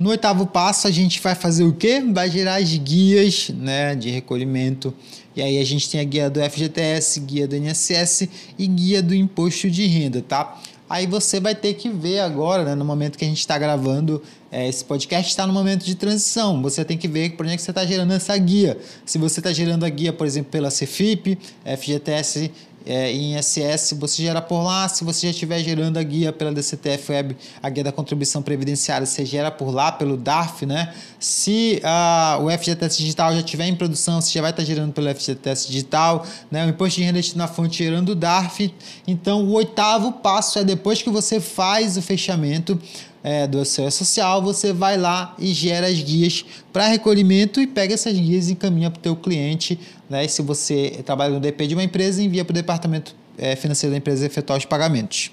No 0.00 0.10
oitavo 0.10 0.46
passo, 0.46 0.88
a 0.88 0.90
gente 0.90 1.20
vai 1.20 1.36
fazer 1.36 1.62
o 1.62 1.72
quê? 1.72 2.02
Vai 2.12 2.28
gerar 2.28 2.56
as 2.56 2.76
guias 2.76 3.50
né, 3.50 3.94
de 3.94 4.10
recolhimento. 4.10 4.92
E 5.36 5.40
aí 5.40 5.58
a 5.58 5.64
gente 5.64 5.88
tem 5.88 6.00
a 6.00 6.04
guia 6.04 6.28
do 6.28 6.40
FGTS, 6.40 7.20
guia 7.20 7.46
do 7.46 7.54
INSS 7.54 8.28
e 8.58 8.66
guia 8.66 9.00
do 9.00 9.14
imposto 9.14 9.70
de 9.70 9.86
renda, 9.86 10.20
tá? 10.20 10.60
Aí 10.92 11.06
você 11.06 11.40
vai 11.40 11.54
ter 11.54 11.72
que 11.72 11.88
ver 11.88 12.18
agora, 12.18 12.66
né, 12.66 12.74
no 12.74 12.84
momento 12.84 13.16
que 13.16 13.24
a 13.24 13.26
gente 13.26 13.38
está 13.38 13.56
gravando 13.56 14.22
é, 14.50 14.68
esse 14.68 14.84
podcast, 14.84 15.30
está 15.30 15.46
no 15.46 15.52
momento 15.54 15.86
de 15.86 15.94
transição. 15.94 16.60
Você 16.60 16.84
tem 16.84 16.98
que 16.98 17.08
ver 17.08 17.30
por 17.30 17.46
onde 17.46 17.54
é 17.54 17.56
que 17.56 17.62
você 17.62 17.70
está 17.70 17.82
gerando 17.86 18.12
essa 18.12 18.36
guia. 18.36 18.76
Se 19.06 19.16
você 19.16 19.40
está 19.40 19.50
gerando 19.54 19.86
a 19.86 19.88
guia, 19.88 20.12
por 20.12 20.26
exemplo, 20.26 20.50
pela 20.52 20.70
Cefip, 20.70 21.38
FGTS 21.64 22.50
é, 22.86 23.12
em 23.12 23.40
SS, 23.40 23.94
você 23.94 24.22
gera 24.22 24.40
por 24.40 24.62
lá. 24.62 24.88
Se 24.88 25.04
você 25.04 25.26
já 25.26 25.30
estiver 25.30 25.58
gerando 25.60 25.98
a 25.98 26.02
guia 26.02 26.32
pela 26.32 26.52
DCTF 26.52 27.12
Web, 27.12 27.36
a 27.62 27.68
guia 27.68 27.84
da 27.84 27.92
contribuição 27.92 28.42
previdenciária, 28.42 29.06
você 29.06 29.24
gera 29.24 29.50
por 29.50 29.70
lá, 29.72 29.92
pelo 29.92 30.16
DARF, 30.16 30.66
né? 30.66 30.92
Se 31.18 31.80
uh, 31.84 32.44
o 32.44 32.50
FGTS 32.50 32.98
digital 32.98 33.32
já 33.32 33.40
estiver 33.40 33.66
em 33.66 33.74
produção, 33.74 34.20
você 34.20 34.32
já 34.32 34.40
vai 34.40 34.50
estar 34.50 34.64
gerando 34.64 34.92
pelo 34.92 35.14
FGTS 35.14 35.66
digital, 35.66 36.26
né? 36.50 36.66
O 36.66 36.68
imposto 36.68 37.00
de 37.00 37.04
renda 37.04 37.20
na 37.36 37.46
fonte 37.46 37.78
gerando 37.78 38.10
o 38.10 38.14
DARF. 38.14 38.72
Então, 39.06 39.44
o 39.44 39.52
oitavo 39.52 40.12
passo 40.12 40.58
é 40.58 40.64
depois 40.64 41.02
que 41.02 41.10
você 41.10 41.40
faz 41.40 41.96
o 41.96 42.02
fechamento, 42.02 42.80
é, 43.22 43.46
do 43.46 43.64
seu 43.64 43.90
social, 43.90 44.42
você 44.42 44.72
vai 44.72 44.96
lá 44.96 45.34
e 45.38 45.52
gera 45.52 45.86
as 45.86 46.00
guias 46.00 46.44
para 46.72 46.86
recolhimento 46.86 47.60
e 47.60 47.66
pega 47.66 47.94
essas 47.94 48.14
guias 48.14 48.48
e 48.48 48.52
encaminha 48.52 48.90
para 48.90 48.98
o 48.98 49.02
teu 49.02 49.16
cliente. 49.16 49.78
Né? 50.10 50.24
E 50.24 50.28
se 50.28 50.42
você 50.42 51.00
trabalha 51.04 51.34
no 51.34 51.40
DP 51.40 51.68
de 51.68 51.74
uma 51.74 51.84
empresa, 51.84 52.22
envia 52.22 52.44
para 52.44 52.52
o 52.52 52.54
departamento 52.54 53.14
é, 53.38 53.54
financeiro 53.56 53.92
da 53.92 53.98
empresa 53.98 54.26
efetuar 54.26 54.58
os 54.58 54.64
pagamentos. 54.64 55.30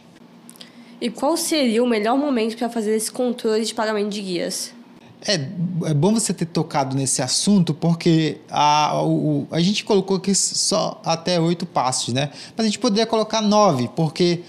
E 1.02 1.10
qual 1.10 1.38
seria 1.38 1.84
o 1.84 1.88
melhor 1.88 2.18
momento 2.18 2.58
para 2.58 2.70
fazer 2.70 2.96
esse 2.96 3.12
controle 3.12 3.64
de 3.64 3.74
pagamento 3.74 4.10
de 4.10 4.22
guias? 4.22 4.74
É, 5.26 5.34
é 5.86 5.94
bom 5.94 6.14
você 6.14 6.34
ter 6.34 6.46
tocado 6.46 6.96
nesse 6.96 7.22
assunto, 7.22 7.74
porque 7.74 8.38
a, 8.50 9.02
o, 9.04 9.48
a 9.52 9.60
gente 9.60 9.84
colocou 9.84 10.16
aqui 10.16 10.34
só 10.34 11.02
até 11.04 11.40
oito 11.40 11.66
passos, 11.66 12.14
né? 12.14 12.30
Mas 12.56 12.66
a 12.66 12.70
gente 12.70 12.80
poderia 12.80 13.06
colocar 13.06 13.42
nove, 13.42 13.90
porque 13.96 14.42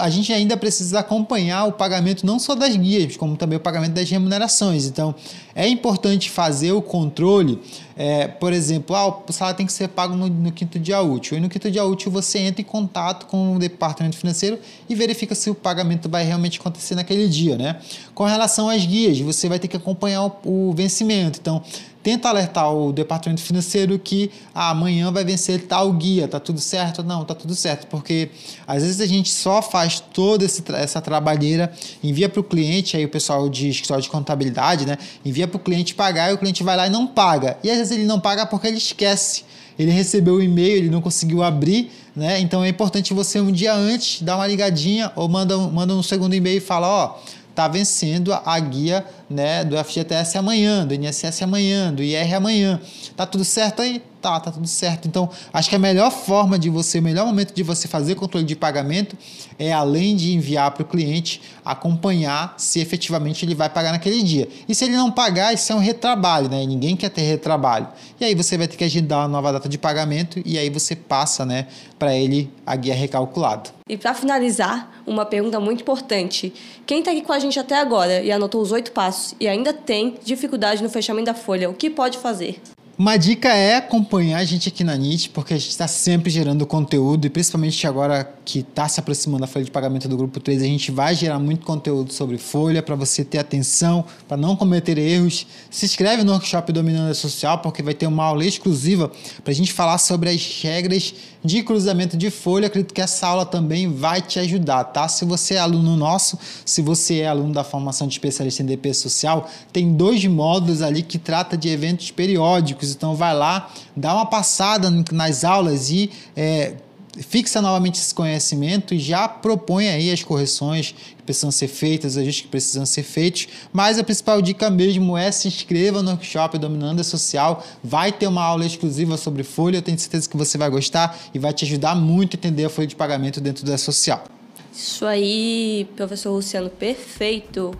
a 0.00 0.10
gente 0.10 0.32
ainda 0.32 0.56
precisa 0.56 1.00
acompanhar 1.00 1.66
o 1.66 1.72
pagamento 1.72 2.26
não 2.26 2.38
só 2.38 2.54
das 2.54 2.74
guias, 2.76 3.16
como 3.16 3.36
também 3.36 3.56
o 3.56 3.60
pagamento 3.60 3.92
das 3.92 4.08
remunerações. 4.08 4.86
Então, 4.86 5.14
é 5.54 5.68
importante 5.68 6.30
fazer 6.30 6.72
o 6.72 6.80
controle, 6.80 7.60
é, 7.96 8.26
por 8.26 8.52
exemplo, 8.52 8.96
ah, 8.96 9.08
o 9.08 9.32
salário 9.32 9.56
tem 9.56 9.66
que 9.66 9.72
ser 9.72 9.88
pago 9.88 10.16
no, 10.16 10.28
no, 10.28 10.50
quinto 10.52 10.78
dia 10.78 11.00
útil. 11.00 11.36
E 11.36 11.40
no 11.40 11.48
quinto 11.48 11.70
dia 11.70 11.84
útil 11.84 12.10
você 12.10 12.38
entra 12.38 12.62
em 12.62 12.64
contato 12.64 13.26
com 13.26 13.56
o 13.56 13.58
departamento 13.58 14.16
financeiro 14.16 14.58
e 14.88 14.94
verifica 14.94 15.34
se 15.34 15.50
o 15.50 15.54
pagamento 15.54 16.08
vai 16.08 16.24
realmente 16.24 16.58
acontecer 16.58 16.94
naquele 16.94 17.28
dia. 17.28 17.58
Né? 17.58 17.76
Com 18.14 18.24
relação 18.24 18.68
às 18.68 18.86
guias, 18.86 19.20
você 19.20 19.48
vai 19.48 19.58
ter 19.58 19.68
que 19.68 19.76
acompanhar 19.76 20.24
o, 20.24 20.70
o 20.70 20.72
vencimento. 20.72 21.38
Então, 21.40 21.62
tenta 22.02 22.28
alertar 22.28 22.72
o 22.72 22.92
departamento 22.92 23.42
financeiro 23.42 23.98
que 23.98 24.30
ah, 24.54 24.70
amanhã 24.70 25.10
vai 25.12 25.24
vencer 25.24 25.66
tal 25.66 25.92
guia, 25.92 26.26
tá 26.26 26.40
tudo 26.40 26.60
certo? 26.60 27.02
Não, 27.02 27.24
tá 27.24 27.34
tudo 27.34 27.54
certo, 27.54 27.86
porque 27.86 28.30
às 28.66 28.82
vezes 28.82 29.00
a 29.00 29.06
gente 29.06 29.30
só 29.30 29.60
faz 29.60 30.00
toda 30.00 30.44
essa 30.44 31.00
trabalheira, 31.00 31.72
envia 32.02 32.28
para 32.28 32.40
o 32.40 32.44
cliente, 32.44 32.96
aí 32.96 33.04
o 33.04 33.08
pessoal 33.08 33.48
de 33.48 33.68
escritório 33.68 34.02
de 34.02 34.08
contabilidade, 34.08 34.86
né, 34.86 34.96
envia 35.24 35.46
para 35.46 35.56
o 35.56 35.60
cliente 35.60 35.94
pagar 35.94 36.30
e 36.30 36.34
o 36.34 36.38
cliente 36.38 36.62
vai 36.62 36.76
lá 36.76 36.86
e 36.86 36.90
não 36.90 37.06
paga. 37.06 37.58
E 37.62 37.70
às 37.70 37.78
vezes 37.78 37.92
ele 37.92 38.04
não 38.04 38.18
paga 38.18 38.46
porque 38.46 38.66
ele 38.66 38.78
esquece. 38.78 39.44
Ele 39.78 39.90
recebeu 39.90 40.34
o 40.34 40.42
e-mail, 40.42 40.76
ele 40.76 40.90
não 40.90 41.00
conseguiu 41.00 41.42
abrir, 41.42 41.90
né? 42.14 42.38
Então 42.38 42.62
é 42.62 42.68
importante 42.68 43.14
você 43.14 43.40
um 43.40 43.50
dia 43.50 43.74
antes 43.74 44.20
dar 44.20 44.36
uma 44.36 44.46
ligadinha 44.46 45.10
ou 45.16 45.26
manda, 45.26 45.56
manda 45.56 45.94
um 45.94 46.02
segundo 46.02 46.34
e-mail 46.34 46.58
e 46.58 46.60
fala, 46.60 46.86
ó, 46.86 47.06
oh, 47.06 47.39
está 47.50 47.68
vencendo 47.68 48.32
a 48.32 48.58
guia 48.58 49.04
né, 49.28 49.64
do 49.64 49.76
FGTS 49.76 50.38
amanhã, 50.38 50.86
do 50.86 50.94
INSS 50.94 51.42
amanhã, 51.42 51.92
do 51.92 52.02
IR 52.02 52.34
amanhã. 52.34 52.80
Tá 53.16 53.26
tudo 53.26 53.44
certo 53.44 53.82
aí? 53.82 54.02
Tá, 54.20 54.38
tá 54.38 54.50
tudo 54.50 54.66
certo. 54.66 55.08
Então, 55.08 55.28
acho 55.52 55.68
que 55.68 55.76
a 55.76 55.78
melhor 55.78 56.10
forma 56.10 56.58
de 56.58 56.68
você, 56.68 56.98
o 56.98 57.02
melhor 57.02 57.26
momento 57.26 57.54
de 57.54 57.62
você 57.62 57.88
fazer 57.88 58.14
controle 58.14 58.44
de 58.44 58.54
pagamento 58.54 59.16
é 59.58 59.72
além 59.72 60.14
de 60.16 60.32
enviar 60.32 60.70
para 60.70 60.82
o 60.82 60.86
cliente, 60.86 61.42
acompanhar 61.64 62.54
se 62.56 62.80
efetivamente 62.80 63.44
ele 63.44 63.54
vai 63.54 63.68
pagar 63.68 63.92
naquele 63.92 64.22
dia. 64.22 64.48
E 64.68 64.74
se 64.74 64.84
ele 64.84 64.96
não 64.96 65.10
pagar, 65.10 65.52
isso 65.52 65.72
é 65.72 65.74
um 65.74 65.78
retrabalho, 65.78 66.48
né? 66.48 66.64
Ninguém 66.64 66.96
quer 66.96 67.10
ter 67.10 67.22
retrabalho. 67.22 67.88
E 68.20 68.24
aí 68.24 68.34
você 68.34 68.56
vai 68.56 68.68
ter 68.68 68.76
que 68.76 68.84
agendar 68.84 69.20
uma 69.20 69.28
nova 69.28 69.52
data 69.52 69.68
de 69.68 69.78
pagamento 69.78 70.40
e 70.44 70.58
aí 70.58 70.68
você 70.68 70.94
passa, 70.94 71.44
né, 71.46 71.66
para 71.98 72.14
ele 72.14 72.50
a 72.66 72.76
guia 72.76 72.94
recalculado. 72.94 73.70
E 73.88 73.96
para 73.96 74.14
finalizar, 74.14 75.02
uma 75.06 75.24
pergunta 75.24 75.58
muito 75.58 75.80
importante. 75.80 76.52
Quem 76.86 77.00
está 77.00 77.10
aqui 77.10 77.22
com 77.22 77.32
a 77.32 77.38
gente 77.38 77.58
até 77.58 77.78
agora 77.78 78.22
e 78.22 78.30
anotou 78.30 78.60
os 78.60 78.72
oito 78.72 78.92
passos 78.92 79.34
e 79.40 79.48
ainda 79.48 79.72
tem 79.72 80.16
dificuldade 80.24 80.82
no 80.82 80.88
fechamento 80.88 81.26
da 81.26 81.34
folha, 81.34 81.68
o 81.68 81.74
que 81.74 81.90
pode 81.90 82.18
fazer? 82.18 82.60
Uma 83.00 83.16
dica 83.16 83.48
é 83.48 83.76
acompanhar 83.76 84.40
a 84.40 84.44
gente 84.44 84.68
aqui 84.68 84.84
na 84.84 84.94
NIT, 84.94 85.30
porque 85.30 85.54
a 85.54 85.56
gente 85.56 85.70
está 85.70 85.88
sempre 85.88 86.28
gerando 86.28 86.66
conteúdo 86.66 87.26
e 87.26 87.30
principalmente 87.30 87.86
agora 87.86 88.30
que 88.44 88.58
está 88.58 88.86
se 88.90 89.00
aproximando 89.00 89.40
da 89.40 89.46
folha 89.46 89.64
de 89.64 89.70
pagamento 89.70 90.06
do 90.06 90.18
Grupo 90.18 90.38
3, 90.38 90.60
a 90.60 90.66
gente 90.66 90.90
vai 90.90 91.14
gerar 91.14 91.38
muito 91.38 91.64
conteúdo 91.64 92.12
sobre 92.12 92.36
folha 92.36 92.82
para 92.82 92.94
você 92.94 93.24
ter 93.24 93.38
atenção, 93.38 94.04
para 94.28 94.36
não 94.36 94.54
cometer 94.54 94.98
erros. 94.98 95.46
Se 95.70 95.86
inscreve 95.86 96.22
no 96.24 96.32
workshop 96.32 96.70
Dominando 96.74 97.10
a 97.10 97.14
Social, 97.14 97.60
porque 97.60 97.82
vai 97.82 97.94
ter 97.94 98.06
uma 98.06 98.22
aula 98.22 98.44
exclusiva 98.44 99.10
para 99.42 99.50
a 99.50 99.54
gente 99.54 99.72
falar 99.72 99.96
sobre 99.96 100.28
as 100.28 100.60
regras 100.60 101.14
de 101.44 101.62
cruzamento 101.62 102.16
de 102.16 102.30
folha. 102.30 102.66
Acredito 102.66 102.92
que 102.92 103.00
essa 103.00 103.26
aula 103.26 103.46
também 103.46 103.90
vai 103.90 104.20
te 104.20 104.38
ajudar, 104.38 104.84
tá? 104.84 105.08
Se 105.08 105.24
você 105.24 105.54
é 105.54 105.58
aluno 105.58 105.96
nosso, 105.96 106.38
se 106.64 106.82
você 106.82 107.20
é 107.20 107.28
aluno 107.28 107.54
da 107.54 107.64
formação 107.64 108.06
de 108.06 108.12
especialista 108.12 108.62
em 108.62 108.66
DP 108.66 108.92
social, 108.92 109.48
tem 109.72 109.92
dois 109.92 110.24
módulos 110.26 110.82
ali 110.82 111.02
que 111.02 111.18
trata 111.18 111.56
de 111.56 111.68
eventos 111.68 112.10
periódicos. 112.10 112.89
Então 112.94 113.14
vai 113.14 113.34
lá, 113.34 113.70
dá 113.96 114.14
uma 114.14 114.26
passada 114.26 114.90
nas 115.12 115.44
aulas 115.44 115.90
e 115.90 116.10
é, 116.36 116.74
fixa 117.18 117.60
novamente 117.60 117.96
esse 117.96 118.14
conhecimento 118.14 118.94
e 118.94 118.98
já 118.98 119.28
propõe 119.28 119.88
aí 119.88 120.10
as 120.10 120.22
correções 120.22 120.94
que 121.16 121.22
precisam 121.22 121.50
ser 121.50 121.68
feitas, 121.68 122.12
os 122.12 122.18
ajustes 122.18 122.42
que 122.42 122.48
precisam 122.48 122.86
ser 122.86 123.02
feitos. 123.02 123.48
Mas 123.72 123.98
a 123.98 124.04
principal 124.04 124.40
dica 124.40 124.70
mesmo 124.70 125.16
é 125.16 125.30
se 125.30 125.48
inscreva 125.48 126.02
no 126.02 126.10
workshop 126.10 126.58
Dominando 126.58 127.00
a 127.00 127.04
Social. 127.04 127.64
Vai 127.82 128.12
ter 128.12 128.26
uma 128.26 128.42
aula 128.42 128.64
exclusiva 128.64 129.16
sobre 129.16 129.42
folha, 129.42 129.78
eu 129.78 129.82
tenho 129.82 129.98
certeza 129.98 130.28
que 130.28 130.36
você 130.36 130.56
vai 130.56 130.70
gostar 130.70 131.18
e 131.34 131.38
vai 131.38 131.52
te 131.52 131.64
ajudar 131.64 131.94
muito 131.94 132.34
a 132.34 132.38
entender 132.38 132.64
a 132.64 132.70
folha 132.70 132.86
de 132.86 132.96
pagamento 132.96 133.40
dentro 133.40 133.64
da 133.64 133.76
social. 133.76 134.24
Isso 134.72 135.04
aí, 135.04 135.88
professor 135.96 136.30
Luciano, 136.30 136.70
perfeito. 136.70 137.74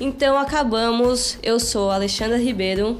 Então 0.00 0.38
acabamos. 0.38 1.38
Eu 1.42 1.60
sou 1.60 1.90
Alexandra 1.90 2.38
Ribeiro. 2.38 2.98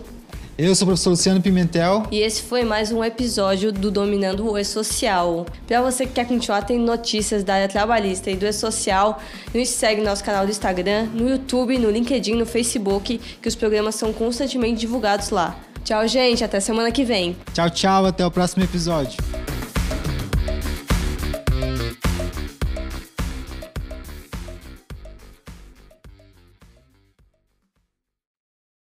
Eu 0.63 0.75
sou 0.75 0.85
o 0.85 0.89
professor 0.89 1.09
Luciano 1.09 1.41
Pimentel. 1.41 2.07
E 2.11 2.19
esse 2.19 2.43
foi 2.43 2.65
mais 2.65 2.93
um 2.93 3.03
episódio 3.03 3.73
do 3.73 3.91
Dominando 3.91 4.47
o 4.47 4.59
E-Social. 4.59 5.47
Para 5.67 5.81
você 5.81 6.05
que 6.05 6.13
quer 6.13 6.29
continuar 6.29 6.61
tendo 6.67 6.85
notícias 6.85 7.43
da 7.43 7.55
área 7.55 7.67
trabalhista 7.67 8.31
e 8.31 8.37
do 8.37 8.45
E-Social, 8.45 9.23
nos 9.55 9.71
segue 9.71 10.03
no 10.03 10.09
nosso 10.11 10.23
canal 10.23 10.45
do 10.45 10.51
Instagram, 10.51 11.07
no 11.15 11.27
YouTube, 11.27 11.79
no 11.79 11.91
LinkedIn, 11.91 12.35
no 12.35 12.45
Facebook, 12.45 13.19
que 13.41 13.49
os 13.49 13.55
programas 13.55 13.95
são 13.95 14.13
constantemente 14.13 14.81
divulgados 14.81 15.31
lá. 15.31 15.59
Tchau, 15.83 16.07
gente. 16.07 16.45
Até 16.45 16.61
semana 16.61 16.93
que 16.93 17.05
vem. 17.05 17.35
Tchau, 17.55 17.71
tchau. 17.71 18.05
Até 18.05 18.27
o 18.27 18.31
próximo 18.31 18.63
episódio. 18.63 19.17